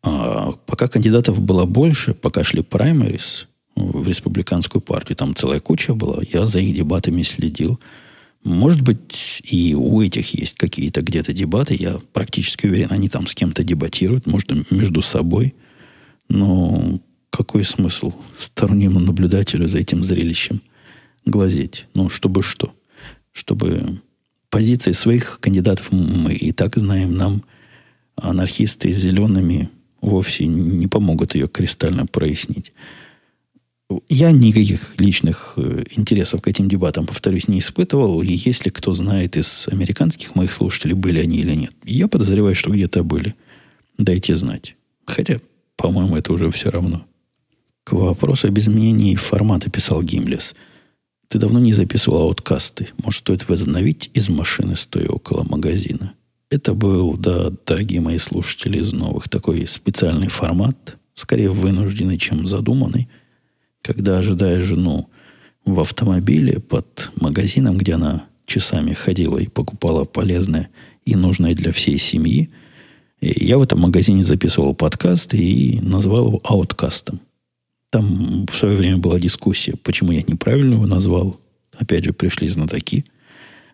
[0.03, 6.21] А пока кандидатов было больше, пока шли праймерис в республиканскую партию, там целая куча была,
[6.33, 7.79] я за их дебатами следил.
[8.43, 11.75] Может быть, и у этих есть какие-то где-то дебаты.
[11.77, 15.53] Я практически уверен, они там с кем-то дебатируют, может, между собой.
[16.29, 20.61] Но какой смысл стороннему наблюдателю за этим зрелищем–
[21.27, 21.85] глазеть.
[21.93, 22.73] Ну, чтобы что?
[23.33, 24.01] Чтобы
[24.49, 27.43] позиции своих кандидатов мы и так знаем, нам
[28.15, 29.69] анархисты с зелеными
[30.01, 32.71] вовсе не помогут ее кристально прояснить.
[34.09, 38.21] Я никаких личных э, интересов к этим дебатам, повторюсь, не испытывал.
[38.21, 42.69] И если кто знает из американских моих слушателей, были они или нет, я подозреваю, что
[42.69, 43.33] где-то были.
[43.97, 44.75] Дайте знать.
[45.05, 45.39] Хотя,
[45.77, 47.05] по-моему, это уже все равно.
[47.85, 50.53] К вопросу об изменении формата писал Гимлес–
[51.27, 52.89] ты давно не записывал ауткасты.
[53.03, 56.13] Может, стоит возобновить из машины, стоя около магазина?
[56.49, 63.09] Это был, да, дорогие мои слушатели из новых, такой специальный формат, скорее вынужденный, чем задуманный,
[63.87, 65.09] когда, ожидая жену
[65.63, 70.69] в автомобиле под магазином, где она часами ходила и покупала полезное
[71.05, 72.49] и нужное для всей семьи,
[73.21, 77.21] я в этом магазине записывал подкаст и назвал его ауткастом.
[77.89, 81.39] Там в свое время была дискуссия, почему я неправильно его назвал.
[81.77, 83.05] Опять же, пришли знатоки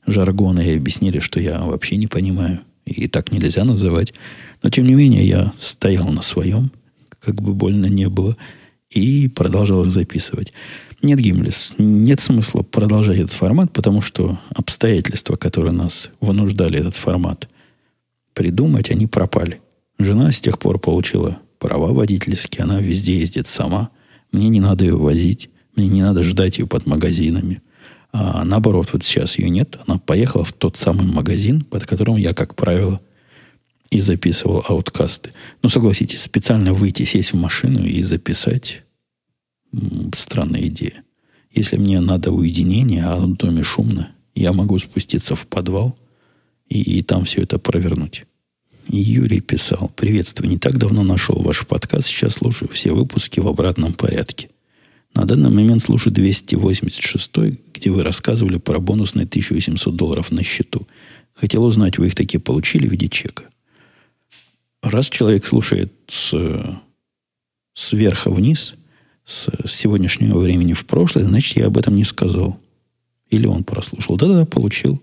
[0.05, 2.59] жаргона и объяснили, что я вообще не понимаю.
[2.85, 4.13] И так нельзя называть.
[4.61, 6.71] Но, тем не менее, я стоял на своем,
[7.19, 8.37] как бы больно не было,
[8.93, 10.53] и продолжал их записывать.
[11.01, 17.49] Нет, Гимлис, нет смысла продолжать этот формат, потому что обстоятельства, которые нас вынуждали этот формат
[18.33, 19.59] придумать, они пропали.
[19.99, 23.89] Жена с тех пор получила права водительские, она везде ездит сама–
[24.33, 25.49] мне не надо ее возить.
[25.75, 27.61] Мне не надо ждать ее под магазинами.
[28.11, 29.79] А наоборот, вот сейчас ее нет.
[29.87, 32.99] Она поехала в тот самый магазин, под которым я, как правило,
[33.91, 35.33] и записывал ауткасты.
[35.61, 38.81] Ну, согласитесь, специально выйти, сесть в машину и записать–
[40.13, 41.03] странная идея.
[41.51, 45.97] Если мне надо уединение, а в доме шумно, я могу спуститься в подвал
[46.67, 48.25] и, и там все это провернуть.
[48.87, 49.91] Юрий писал.
[49.95, 50.49] Приветствую.
[50.49, 52.07] Не так давно нашел ваш подкаст.
[52.07, 54.49] Сейчас слушаю все выпуски в обратном порядке.
[55.15, 57.31] На данный момент слушаю 286,
[57.73, 60.87] где вы рассказывали про бонусные 1800 долларов на счету.
[61.33, 63.45] Хотел узнать, вы их такие получили в виде чека?
[64.81, 66.33] Раз человек слушает с,
[67.73, 68.75] сверху вниз,
[69.25, 72.59] с сегодняшнего времени в прошлое, значит, я об этом не сказал.
[73.29, 74.17] Или он прослушал.
[74.17, 75.01] Да-да, получил.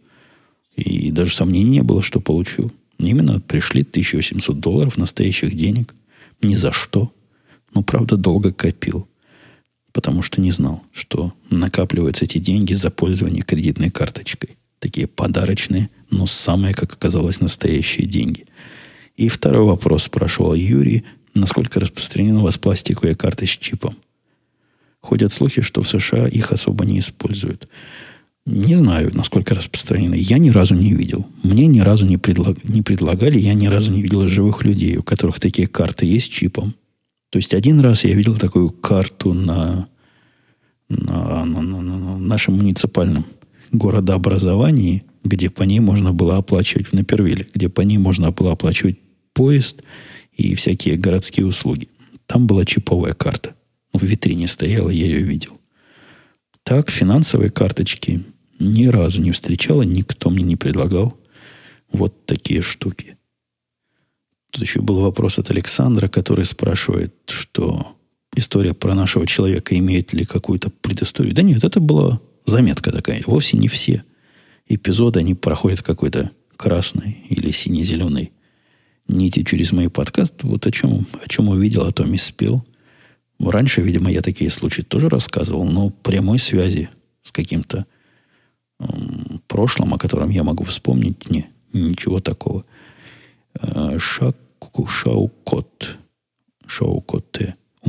[0.76, 2.70] И даже сомнений не было, что получу.
[2.98, 5.94] Именно пришли 1800 долларов настоящих денег.
[6.42, 7.12] Ни за что.
[7.74, 9.08] Ну, правда, долго копил.
[9.92, 14.50] Потому что не знал, что накапливаются эти деньги за пользование кредитной карточкой.
[14.78, 18.44] Такие подарочные, но самые, как оказалось, настоящие деньги.
[19.16, 21.04] И второй вопрос спрашивал Юрий.
[21.34, 23.96] Насколько распространена у вас пластиковая карта с чипом?
[25.00, 27.68] Ходят слухи, что в США их особо не используют.
[28.46, 30.16] Не знаю, насколько распространены.
[30.18, 31.26] Я ни разу не видел.
[31.42, 32.62] Мне ни разу не, предлаг...
[32.64, 36.74] не предлагали, я ни разу не видел живых людей, у которых такие карты есть чипом.
[37.30, 39.88] То есть один раз я видел такую карту на,
[40.88, 43.24] на, на, на, на нашем муниципальном
[43.72, 48.98] городообразовании, где по ней можно было оплачивать в Напервиле, где по ней можно было оплачивать
[49.32, 49.82] поезд
[50.36, 51.88] и всякие городские услуги.
[52.26, 53.54] Там была чиповая карта.
[53.92, 55.60] В витрине стояла, я ее видел.
[56.62, 58.22] Так, финансовые карточки
[58.58, 61.16] ни разу не встречала, никто мне не предлагал
[61.90, 63.16] вот такие штуки.
[64.50, 67.96] Тут еще был вопрос от Александра, который спрашивает, что
[68.36, 71.34] история про нашего человека имеет ли какую-то предысторию.
[71.34, 73.22] Да нет, это была заметка такая.
[73.26, 74.04] Вовсе не все
[74.68, 78.32] эпизоды, они проходят какой-то красной или сине-зеленой
[79.08, 80.46] нити через мои подкасты.
[80.46, 82.64] Вот о чем, о чем увидел, о том и спел.
[83.40, 86.90] Раньше, видимо, я такие случаи тоже рассказывал, но прямой связи
[87.22, 87.86] с каким-то
[89.46, 92.64] прошлым, о котором я могу вспомнить, не, ничего такого.
[93.60, 95.98] Э, Шаку Шаукот.
[96.66, 97.40] Шаукот.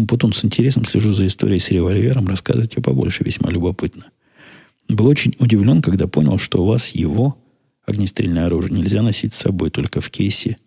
[0.08, 4.12] Потом с интересом слежу за историей с револьвером, рассказывайте побольше, весьма любопытно.
[4.88, 7.38] Был очень удивлен, когда понял, что у вас его,
[7.86, 10.58] огнестрельное оружие, нельзя носить с собой только в кейсе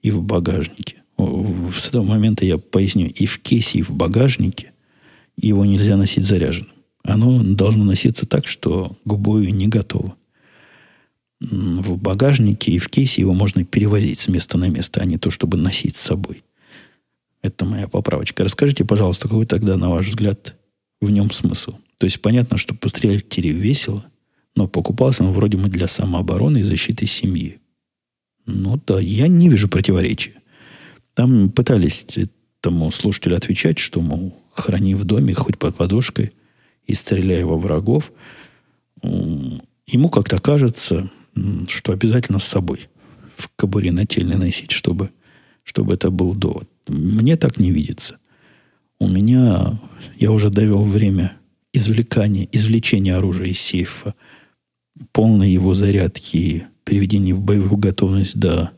[0.00, 1.01] и в багажнике
[1.76, 4.72] с этого момента я поясню, и в кейсе, и в багажнике
[5.36, 6.72] его нельзя носить заряженным.
[7.04, 10.14] Оно должно носиться так, что к бою не готово.
[11.40, 15.30] В багажнике и в кейсе его можно перевозить с места на место, а не то,
[15.30, 16.44] чтобы носить с собой.
[17.42, 18.44] Это моя поправочка.
[18.44, 20.56] Расскажите, пожалуйста, какой тогда, на ваш взгляд,
[21.00, 21.74] в нем смысл?
[21.98, 24.04] То есть понятно, что пострелять в тире весело,
[24.54, 27.58] но покупался он вроде бы для самообороны и защиты семьи.
[28.46, 30.41] Ну да, я не вижу противоречия.
[31.14, 32.06] Там пытались
[32.60, 36.32] тому слушателю отвечать, что, мол, храни в доме хоть под подушкой
[36.86, 38.12] и стреляй во врагов.
[39.02, 41.10] Ему как-то кажется,
[41.68, 42.88] что обязательно с собой
[43.36, 45.10] в кобуре нательной носить, чтобы,
[45.64, 46.68] чтобы это был довод.
[46.86, 48.18] Мне так не видится.
[48.98, 49.80] У меня,
[50.16, 51.36] я уже довел время
[51.72, 54.14] извлекания, извлечения оружия из сейфа,
[55.10, 58.70] полной его зарядки, переведения в боевую готовность до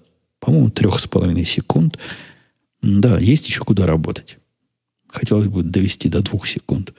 [0.45, 1.99] по-моему, трех с половиной секунд.
[2.83, 4.37] Да, есть еще куда работать.
[5.09, 6.93] Хотелось бы довести до двух секунд.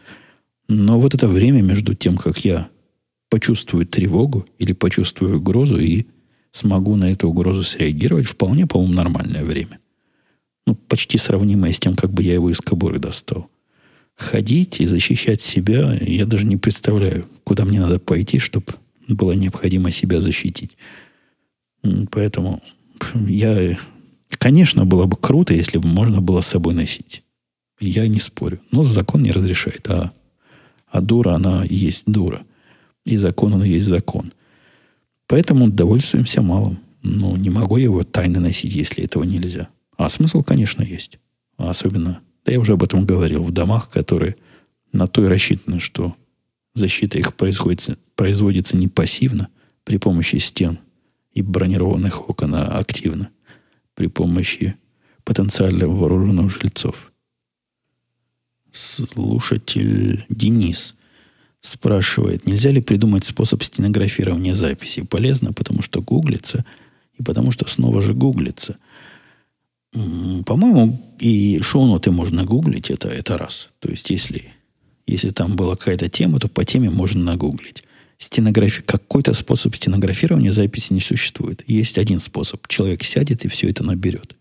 [0.68, 2.70] Но вот это время между тем, как я
[3.30, 6.06] почувствую тревогу или почувствую угрозу и
[6.52, 9.80] смогу на эту угрозу среагировать, вполне, по-моему, нормальное время.
[10.66, 13.48] Ну, почти сравнимое с тем, как бы я его из кобуры достал.
[14.16, 18.74] Ходить и защищать себя, я даже не представляю, куда мне надо пойти, чтобы
[19.08, 20.78] было необходимо себя защитить.
[22.10, 22.64] Поэтому
[23.14, 23.78] я,
[24.30, 27.24] конечно, было бы круто, если бы можно было с собой носить.
[27.80, 28.62] Я не спорю.
[28.72, 29.89] Но закон не разрешает.
[29.89, 30.12] А,
[30.88, 32.46] а дура, она есть дура.
[33.04, 34.34] И закон, он есть закон.
[35.28, 36.80] Поэтому довольствуемся малым.
[37.04, 39.70] Ну, не могу я его тайно носить, если этого нельзя.
[39.98, 41.20] А смысл, конечно, есть.
[41.58, 44.36] Особенно, да я уже об этом говорил, в домах, которые
[44.91, 46.16] на то и рассчитаны, что
[46.74, 49.50] защита их производится, производится не пассивно
[49.84, 50.80] при помощи стен,
[51.36, 53.29] и бронированных окон активно
[53.93, 54.75] при помощи
[55.23, 57.11] потенциально вооруженных жильцов.
[58.71, 60.95] Слушатель Денис
[61.59, 65.03] спрашивает, нельзя ли придумать способ стенографирования записи?
[65.03, 66.65] Полезно, потому что гуглится,
[67.17, 68.77] и потому что снова же гуглится.
[69.91, 73.69] По-моему, и шоу-ноты можно гуглить, это, это раз.
[73.79, 74.53] То есть, если,
[75.07, 77.84] если там была какая-то тема, то по теме можно нагуглить
[78.26, 78.82] стенографи...
[78.82, 81.63] какой-то способ стенографирования записи не существует.
[81.67, 82.67] Есть один способ.
[82.67, 84.36] Человек сядет и все это наберет.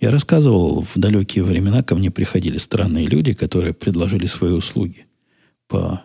[0.00, 5.06] Я рассказывал, в далекие времена ко мне приходили странные люди, которые предложили свои услуги
[5.66, 6.02] по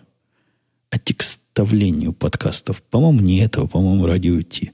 [0.90, 2.82] оттекставлению подкастов.
[2.82, 4.72] По-моему, не этого, по-моему, радио Ти.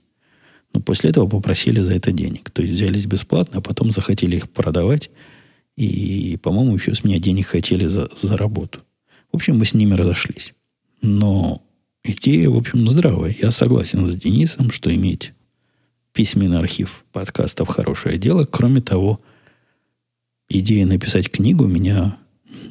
[0.73, 2.49] Но после этого попросили за это денег.
[2.51, 5.09] То есть взялись бесплатно, а потом захотели их продавать.
[5.75, 8.79] И, по-моему, еще с меня денег хотели за, за работу.
[9.31, 10.53] В общем, мы с ними разошлись.
[11.01, 11.61] Но
[12.03, 13.35] идея, в общем, здравая.
[13.39, 15.33] Я согласен с Денисом, что иметь
[16.13, 18.45] письменный архив подкастов– хорошее дело.
[18.45, 19.19] Кроме того,
[20.49, 22.17] идея написать книгу меня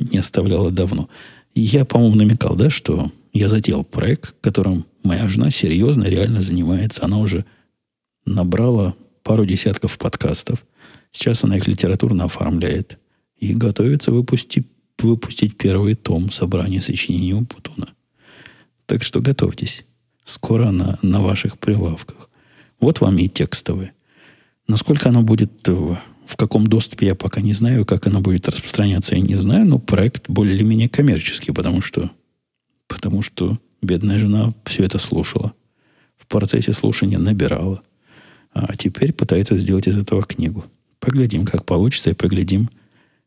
[0.01, 1.09] не оставляла давно.
[1.55, 7.05] Я, по-моему, намекал, да, что я затеял проект, которым моя жена серьезно, реально занимается.
[7.05, 7.45] Она уже
[8.25, 10.65] набрала пару десятков подкастов.
[11.11, 12.99] Сейчас она их литературно оформляет.
[13.39, 14.67] И готовится выпустить,
[14.99, 17.95] выпустить первый том собрания сочинений Умпутуна.
[18.89, 19.85] Так что готовьтесь.
[20.25, 22.31] Скоро на, на ваших прилавках.
[22.81, 23.93] Вот вам и текстовые.
[24.67, 27.85] Насколько оно будет в, в каком доступе, я пока не знаю.
[27.85, 29.67] Как оно будет распространяться, я не знаю.
[29.67, 32.11] Но проект более-менее коммерческий, потому что,
[32.87, 35.53] потому что бедная жена все это слушала.
[36.17, 37.83] В процессе слушания набирала.
[38.53, 40.65] А теперь пытается сделать из этого книгу.
[40.99, 42.71] Поглядим, как получится, и поглядим,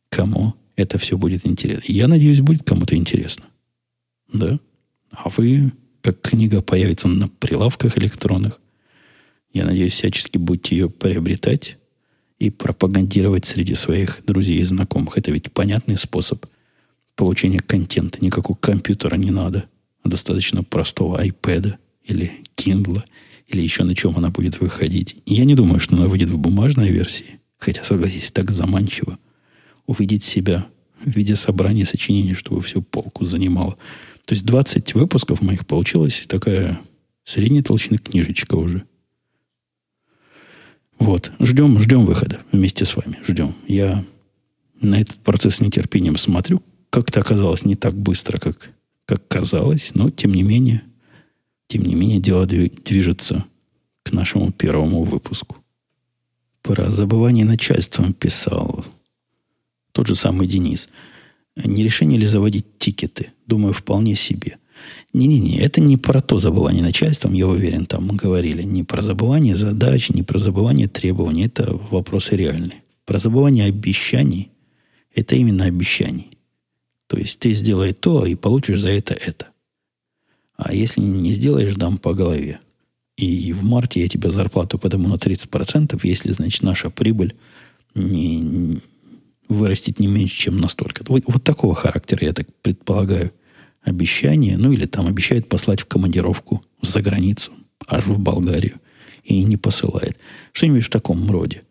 [0.09, 1.84] кому это все будет интересно.
[1.88, 3.45] Я надеюсь, будет кому-то интересно.
[4.34, 4.59] Да?
[5.12, 8.59] А вы, как книга появится на прилавках электронных,
[9.53, 11.78] я надеюсь, всячески будете ее приобретать
[12.39, 15.18] и пропагандировать среди своих друзей и знакомых.
[15.18, 16.45] Это ведь понятный способ
[17.16, 18.24] получения контента.
[18.24, 19.66] Никакого компьютера не надо.
[20.03, 23.03] А достаточно простого iPad или Kindle
[23.47, 25.18] или еще на чем она будет выходить.
[25.26, 27.39] Я не думаю, что она выйдет в бумажной версии.
[27.59, 29.20] Хотя, согласитесь, так заманчиво
[29.86, 30.68] увидеть себя
[31.03, 33.78] в виде собрания сочинений, чтобы всю полку занимало.
[34.26, 36.80] То есть 20 выпусков моих получилась такая
[37.24, 38.84] средней толщины книжечка уже.
[40.99, 41.32] Вот.
[41.39, 43.19] Ждем, ждем выхода вместе с вами.
[43.24, 43.55] Ждем.
[43.67, 44.05] Я
[44.80, 46.61] на этот процесс с нетерпением смотрю.
[46.89, 48.69] Как-то оказалось не так быстро, как,
[49.05, 50.84] как казалось, но тем не менее,
[51.67, 53.45] тем не менее, дело движется
[54.03, 55.57] к нашему первому выпуску.
[56.61, 58.86] Про забывание начальством писал
[59.91, 60.89] тот же самый Денис.
[61.55, 63.31] Не решение ли заводить тикеты?
[63.45, 64.57] Думаю, вполне себе.
[65.13, 68.63] Не-не-не, это не про то забывание начальством, я уверен, там мы говорили.
[68.63, 71.45] Не про забывание задач, не про забывание требований.
[71.45, 72.81] Это вопросы реальные.
[73.05, 74.51] Про забывание обещаний–
[75.15, 76.29] это именно обещаний.
[77.07, 79.49] То есть ты сделай то, и получишь за это это.
[80.55, 82.59] А если не сделаешь, дам по голове.
[83.17, 87.35] И в марте я тебе зарплату подниму на 30%, если, значит, наша прибыль
[87.93, 88.79] не,
[89.51, 91.03] вырастет не меньше, чем настолько.
[91.07, 93.31] Вот, вот такого характера, я так предполагаю,
[93.83, 94.57] обещание.
[94.57, 97.51] Ну, или там обещает послать в командировку за границу,
[97.87, 98.79] аж в Болгарию,
[99.23, 100.17] и не посылает.
[100.51, 101.63] Что-нибудь в таком роде.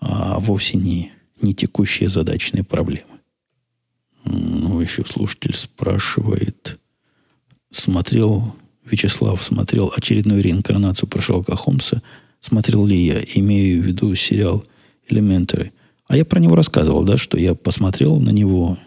[0.00, 3.06] А вовсе не, не текущие задачные проблемы.
[4.24, 6.78] Ну, еще слушатель спрашивает,
[7.70, 8.54] смотрел,
[8.84, 12.02] Вячеслав смотрел очередную реинкарнацию про Шерлока Холмса,
[12.40, 14.64] смотрел ли я, имею в виду сериал
[15.08, 15.72] «Элементы».
[16.08, 18.78] А я про него рассказывал, да, что я посмотрел на него.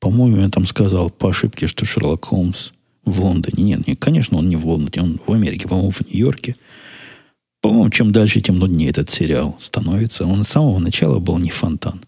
[0.00, 2.70] По-моему, я там сказал по ошибке, что Шерлок Холмс
[3.04, 3.64] в Лондоне.
[3.64, 6.56] Нет, нет, конечно, он не в Лондоне, он в Америке, по-моему, в Нью-Йорке.
[7.60, 10.24] По-моему, чем дальше, тем нуднее этот сериал становится.
[10.24, 12.00] Он с самого начала был не фонтан.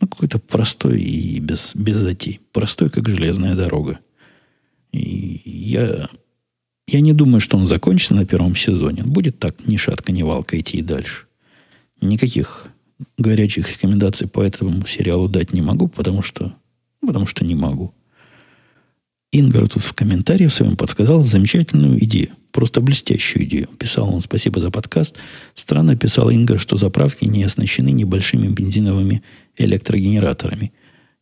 [0.00, 2.40] Ну, какой-то простой и без, без затей.
[2.52, 3.98] Простой, как железная дорога.
[4.92, 6.08] И я,
[6.86, 9.02] я не думаю, что он закончится на первом сезоне.
[9.02, 11.26] Будет так ни шатка, ни валка идти и дальше.
[12.00, 12.68] Никаких
[13.18, 16.54] горячих рекомендаций по этому сериалу дать не могу, потому что,
[17.00, 17.94] потому что не могу.
[19.32, 22.30] Ингар тут в комментарии в своем подсказал замечательную идею.
[22.50, 23.68] Просто блестящую идею.
[23.78, 25.16] Писал он «Спасибо за подкаст».
[25.54, 29.22] Странно писал Ингар, что заправки не оснащены небольшими бензиновыми
[29.56, 30.72] электрогенераторами.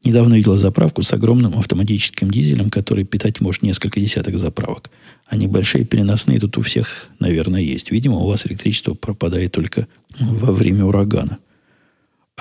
[0.05, 4.91] Недавно видел заправку с огромным автоматическим дизелем, который питать может несколько десяток заправок.
[5.27, 7.91] А небольшие переносные тут у всех, наверное, есть.
[7.91, 9.87] Видимо, у вас электричество пропадает только
[10.19, 11.39] во время урагана.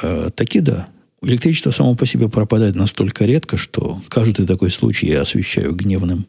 [0.02, 0.88] Э, таки да.
[1.22, 6.28] Электричество само по себе пропадает настолько редко, что каждый такой случай я освещаю гневным,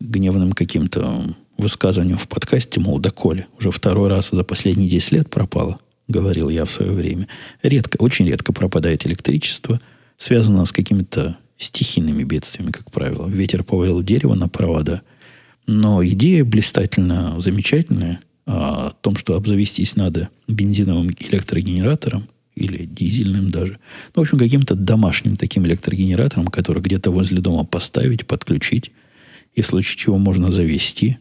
[0.00, 5.30] гневным каким-то высказыванием в подкасте, мол, да Коля, уже второй раз за последние 10 лет
[5.30, 5.78] пропало,
[6.08, 7.28] говорил я в свое время.
[7.62, 9.80] Редко, очень редко пропадает электричество,
[10.16, 13.28] связано с какими-то стихийными бедствиями, как правило.
[13.28, 15.02] Ветер повалил дерево на провода.
[15.66, 23.78] Но идея блистательно замечательная о том, что обзавестись надо бензиновым электрогенератором– или дизельным даже.
[24.14, 28.92] Ну, в общем, каким-то домашним таким электрогенератором, который где-то возле дома поставить, подключить,
[29.54, 31.18] и в случае чего можно завести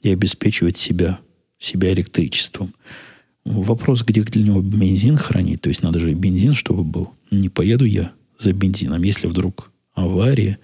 [0.00, 1.20] и обеспечивать себя,
[1.58, 2.74] себя электричеством.
[3.44, 7.12] Вопрос, где для него бензин хранить, то есть надо же бензин, чтобы был.
[7.30, 10.58] Не поеду я за бензином, если вдруг авария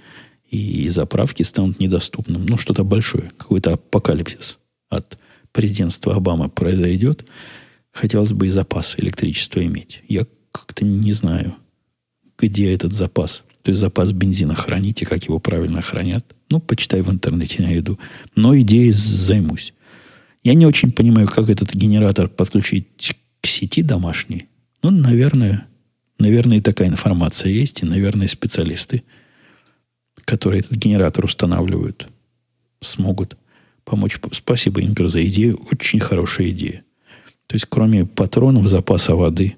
[0.50, 2.46] и заправки станут недоступным.
[2.46, 4.58] Ну, что-то большое, какой-то апокалипсис
[4.88, 5.18] от
[5.52, 7.26] президентства Обамы произойдет–
[7.94, 10.02] хотелось бы и запас электричества иметь.
[10.08, 11.56] Я как-то не знаю,
[12.36, 16.34] где этот запас То есть запас бензина храните, как его правильно хранят.
[16.50, 17.98] Ну, почитай в интернете, найду.
[18.36, 19.72] Но идеей займусь.
[20.42, 24.48] Я не очень понимаю, как этот генератор подключить к сети домашней.
[24.82, 25.66] Ну, наверное,
[26.18, 29.04] наверное, и такая информация есть, и, наверное, специалисты,
[30.26, 32.08] которые этот генератор устанавливают,
[32.82, 33.38] смогут
[33.84, 34.18] помочь.
[34.32, 35.58] Спасибо, Ингр, за идею.
[35.70, 36.84] Очень хорошая идея.
[37.46, 39.56] То есть, кроме патронов, запаса воды,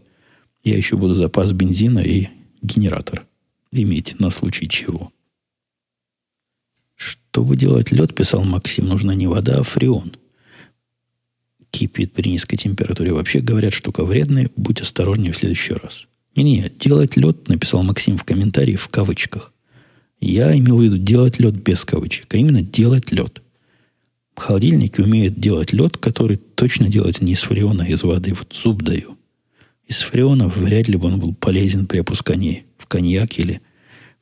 [0.64, 2.28] я еще буду запас бензина и
[2.62, 3.26] генератор
[3.70, 5.12] иметь на случай чего.
[6.95, 10.12] Чтобы делать лед, писал Максим, нужна не вода, а фреон.
[11.70, 13.12] Кипит при низкой температуре.
[13.12, 16.07] Вообще говорят, штука вредная, будь осторожнее в следующий раз.
[16.34, 19.53] Не-не, делать лед, написал Максим в комментарии в кавычках.
[20.18, 23.43] Я имел в виду делать лед без кавычек, а именно делать лед.
[24.37, 28.34] Холодильники умеют делать лед, который точно делается не из фреона, а из воды.
[28.34, 29.16] Вот зуб даю.
[29.87, 33.62] Из фреона вряд ли бы он был полезен при опускании в коньяк или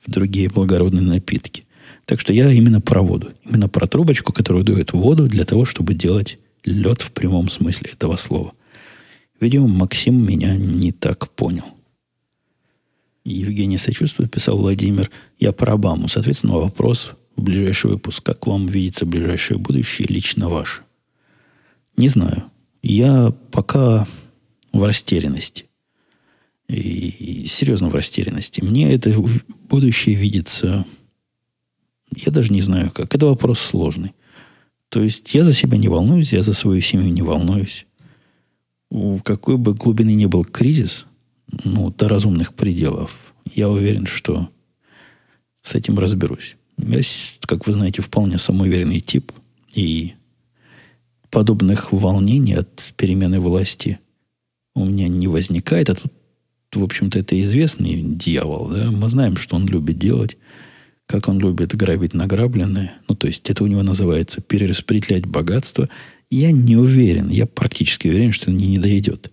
[0.07, 1.65] в другие благородные напитки.
[2.05, 3.33] Так что я именно про воду.
[3.45, 8.17] Именно про трубочку, которая дует воду для того, чтобы делать лед в прямом смысле этого
[8.17, 8.53] слова.
[9.41, 11.65] Видимо, Максим меня не так понял.
[13.25, 15.11] Евгений сочувствует, писал Владимир.
[15.39, 16.09] Я про Обаму.
[16.09, 18.23] Соответственно, вопрос ближайший выпуск.
[18.23, 20.83] Как вам видится ближайшее будущее лично ваше?
[21.97, 22.51] Не знаю.
[22.83, 24.07] Я пока
[24.73, 25.67] в растерянности.
[26.69, 28.63] И, серьезно в растерянности.
[28.63, 29.15] Мне это
[29.69, 30.85] будущее видится...
[32.17, 33.15] Я даже не знаю как.
[33.15, 34.15] Это вопрос сложный.
[34.89, 37.87] То есть я за себя не волнуюсь, я за свою семью не волнуюсь.
[38.91, 41.07] У какой бы глубины ни был кризис,
[41.65, 43.19] ну, до разумных пределов,
[43.55, 44.49] я уверен, что
[45.63, 46.57] с этим разберусь.
[46.79, 47.01] Я,
[47.43, 49.33] как вы знаете, вполне самоуверенный тип.
[49.75, 50.15] И
[51.31, 53.99] подобных волнений от перемены власти
[54.75, 55.91] у меня не возникает.
[55.91, 56.13] А тут
[56.75, 60.37] в общем-то, это известный дьявол, да, мы знаем, что он любит делать,
[61.07, 62.95] как он любит грабить награбленное.
[63.09, 65.89] Ну, то есть, это у него называется перераспределять богатство.
[66.31, 69.31] Я не уверен, я практически уверен, что не, не дойдет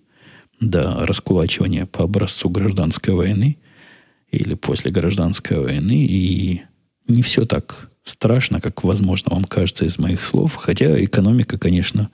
[0.60, 3.58] до раскулачивания по образцу гражданской войны
[4.32, 6.06] или после гражданской войны.
[6.06, 6.62] И
[7.08, 10.56] не все так страшно, как, возможно, вам кажется из моих слов.
[10.56, 12.10] Хотя экономика, конечно,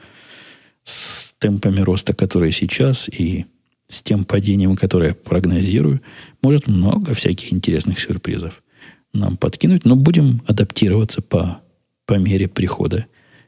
[0.83, 3.45] с темпами роста, которые сейчас, и
[3.88, 6.01] с тем падением, которое я прогнозирую,
[6.41, 8.61] может много всяких интересных сюрпризов
[9.13, 11.61] нам подкинуть, но будем адаптироваться по,
[12.05, 13.05] по мере прихода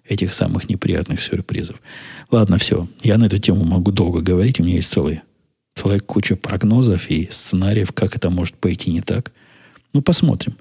[0.08, 1.82] этих самых неприятных сюрпризов.
[2.32, 2.88] Ладно, все.
[3.04, 4.60] Я на эту тему могу долго говорить.
[4.60, 5.22] У меня есть целый,
[5.76, 9.32] целая куча прогнозов и сценариев, как это может пойти не так.
[9.94, 10.56] Ну, посмотрим.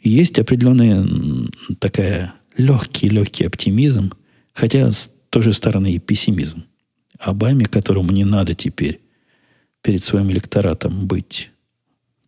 [0.00, 4.12] Есть определенный такая легкий-легкий оптимизм,
[4.52, 6.64] хотя с той же стороны и пессимизм.
[7.18, 9.00] Обаме, которому не надо теперь
[9.82, 11.50] перед своим электоратом быть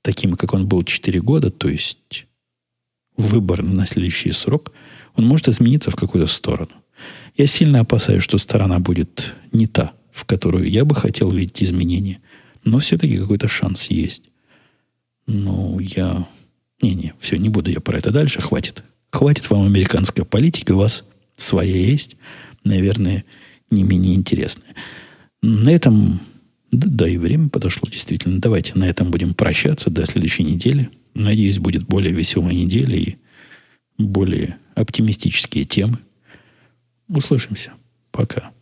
[0.03, 2.27] таким, как он был 4 года, то есть
[3.17, 4.73] выбор на следующий срок,
[5.15, 6.71] он может измениться в какую-то сторону.
[7.37, 12.21] Я сильно опасаюсь, что сторона будет не та, в которую я бы хотел видеть изменения.
[12.65, 14.25] Но все-таки какой-то шанс есть.
[15.27, 16.29] Ну, я...
[16.83, 18.41] Не-не, все, не буду я про это дальше.
[18.41, 18.83] Хватит.
[19.11, 20.73] Хватит вам американской политики.
[20.73, 21.05] У вас
[21.37, 22.17] своя есть.
[22.65, 23.25] Наверное,
[23.71, 24.75] не менее интересная.
[25.43, 26.21] На этом
[26.73, 28.41] да, да, и время подошло, действительно.
[28.41, 30.91] Давайте на этом будем прощаться до следующей недели.
[31.15, 33.17] Надеюсь, будет более веселая неделя и
[33.99, 35.99] более оптимистические темы.
[37.09, 37.73] Услышимся.
[38.13, 38.53] Пока.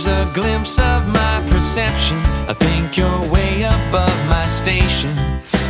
[0.00, 2.16] Here's a glimpse of my perception.
[2.48, 5.14] I think you're way above my station.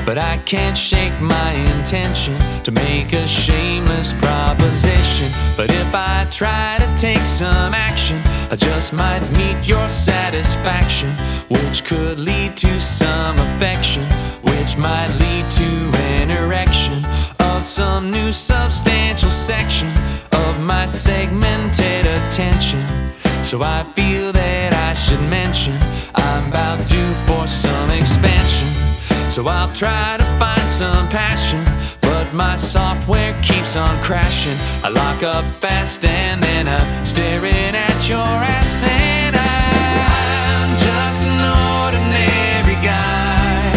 [0.07, 5.29] But I can't shake my intention to make a shameless proposition.
[5.57, 8.21] But if I try to take some action,
[8.51, 11.11] I just might meet your satisfaction,
[11.49, 14.05] which could lead to some affection,
[14.43, 17.05] which might lead to an erection
[17.41, 19.91] of some new substantial section
[20.33, 23.10] of my segmented attention.
[23.43, 25.77] So I feel that I should mention
[26.15, 28.69] I'm about due for some expansion.
[29.29, 31.65] So I'll try to find some passion,
[32.01, 34.57] but my software keeps on crashing.
[34.85, 41.41] I lock up fast and then I'm staring at your ass, and I'm just an
[41.83, 43.73] ordinary guy.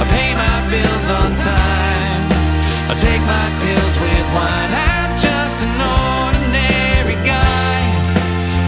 [0.00, 2.26] I pay my bills on time.
[2.90, 4.93] I take my pills with wine.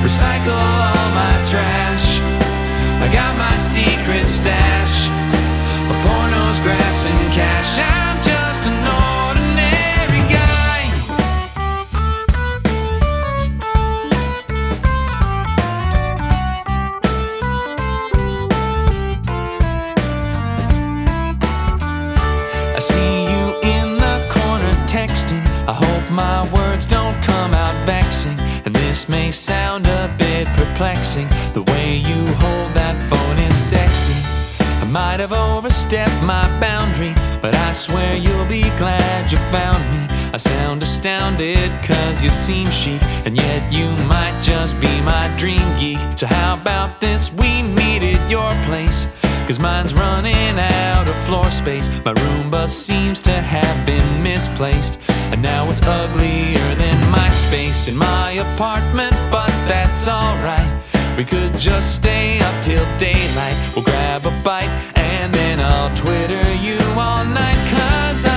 [0.06, 2.20] Recycle all my trash.
[3.02, 5.08] I got my secret stash
[5.90, 7.76] of pornos, grass, and cash.
[7.76, 8.15] I'm
[29.26, 31.26] may sound a bit perplexing.
[31.52, 34.14] The way you hold that phone is sexy.
[34.80, 37.12] I might have overstepped my boundary,
[37.42, 40.02] but I swear you'll be glad you found me.
[40.32, 45.66] I sound astounded cause you seem chic, and yet you might just be my dream
[45.80, 45.98] geek.
[46.16, 47.32] So, how about this?
[47.32, 49.08] We meet at your place.
[49.46, 51.88] Cause mine's running out of floor space.
[52.04, 54.98] My Roomba seems to have been misplaced.
[55.30, 60.72] And now it's uglier than my space in my apartment, but that's alright.
[61.16, 63.56] We could just stay up till daylight.
[63.76, 67.56] We'll grab a bite and then I'll Twitter you all night.
[67.70, 68.35] Cause I'm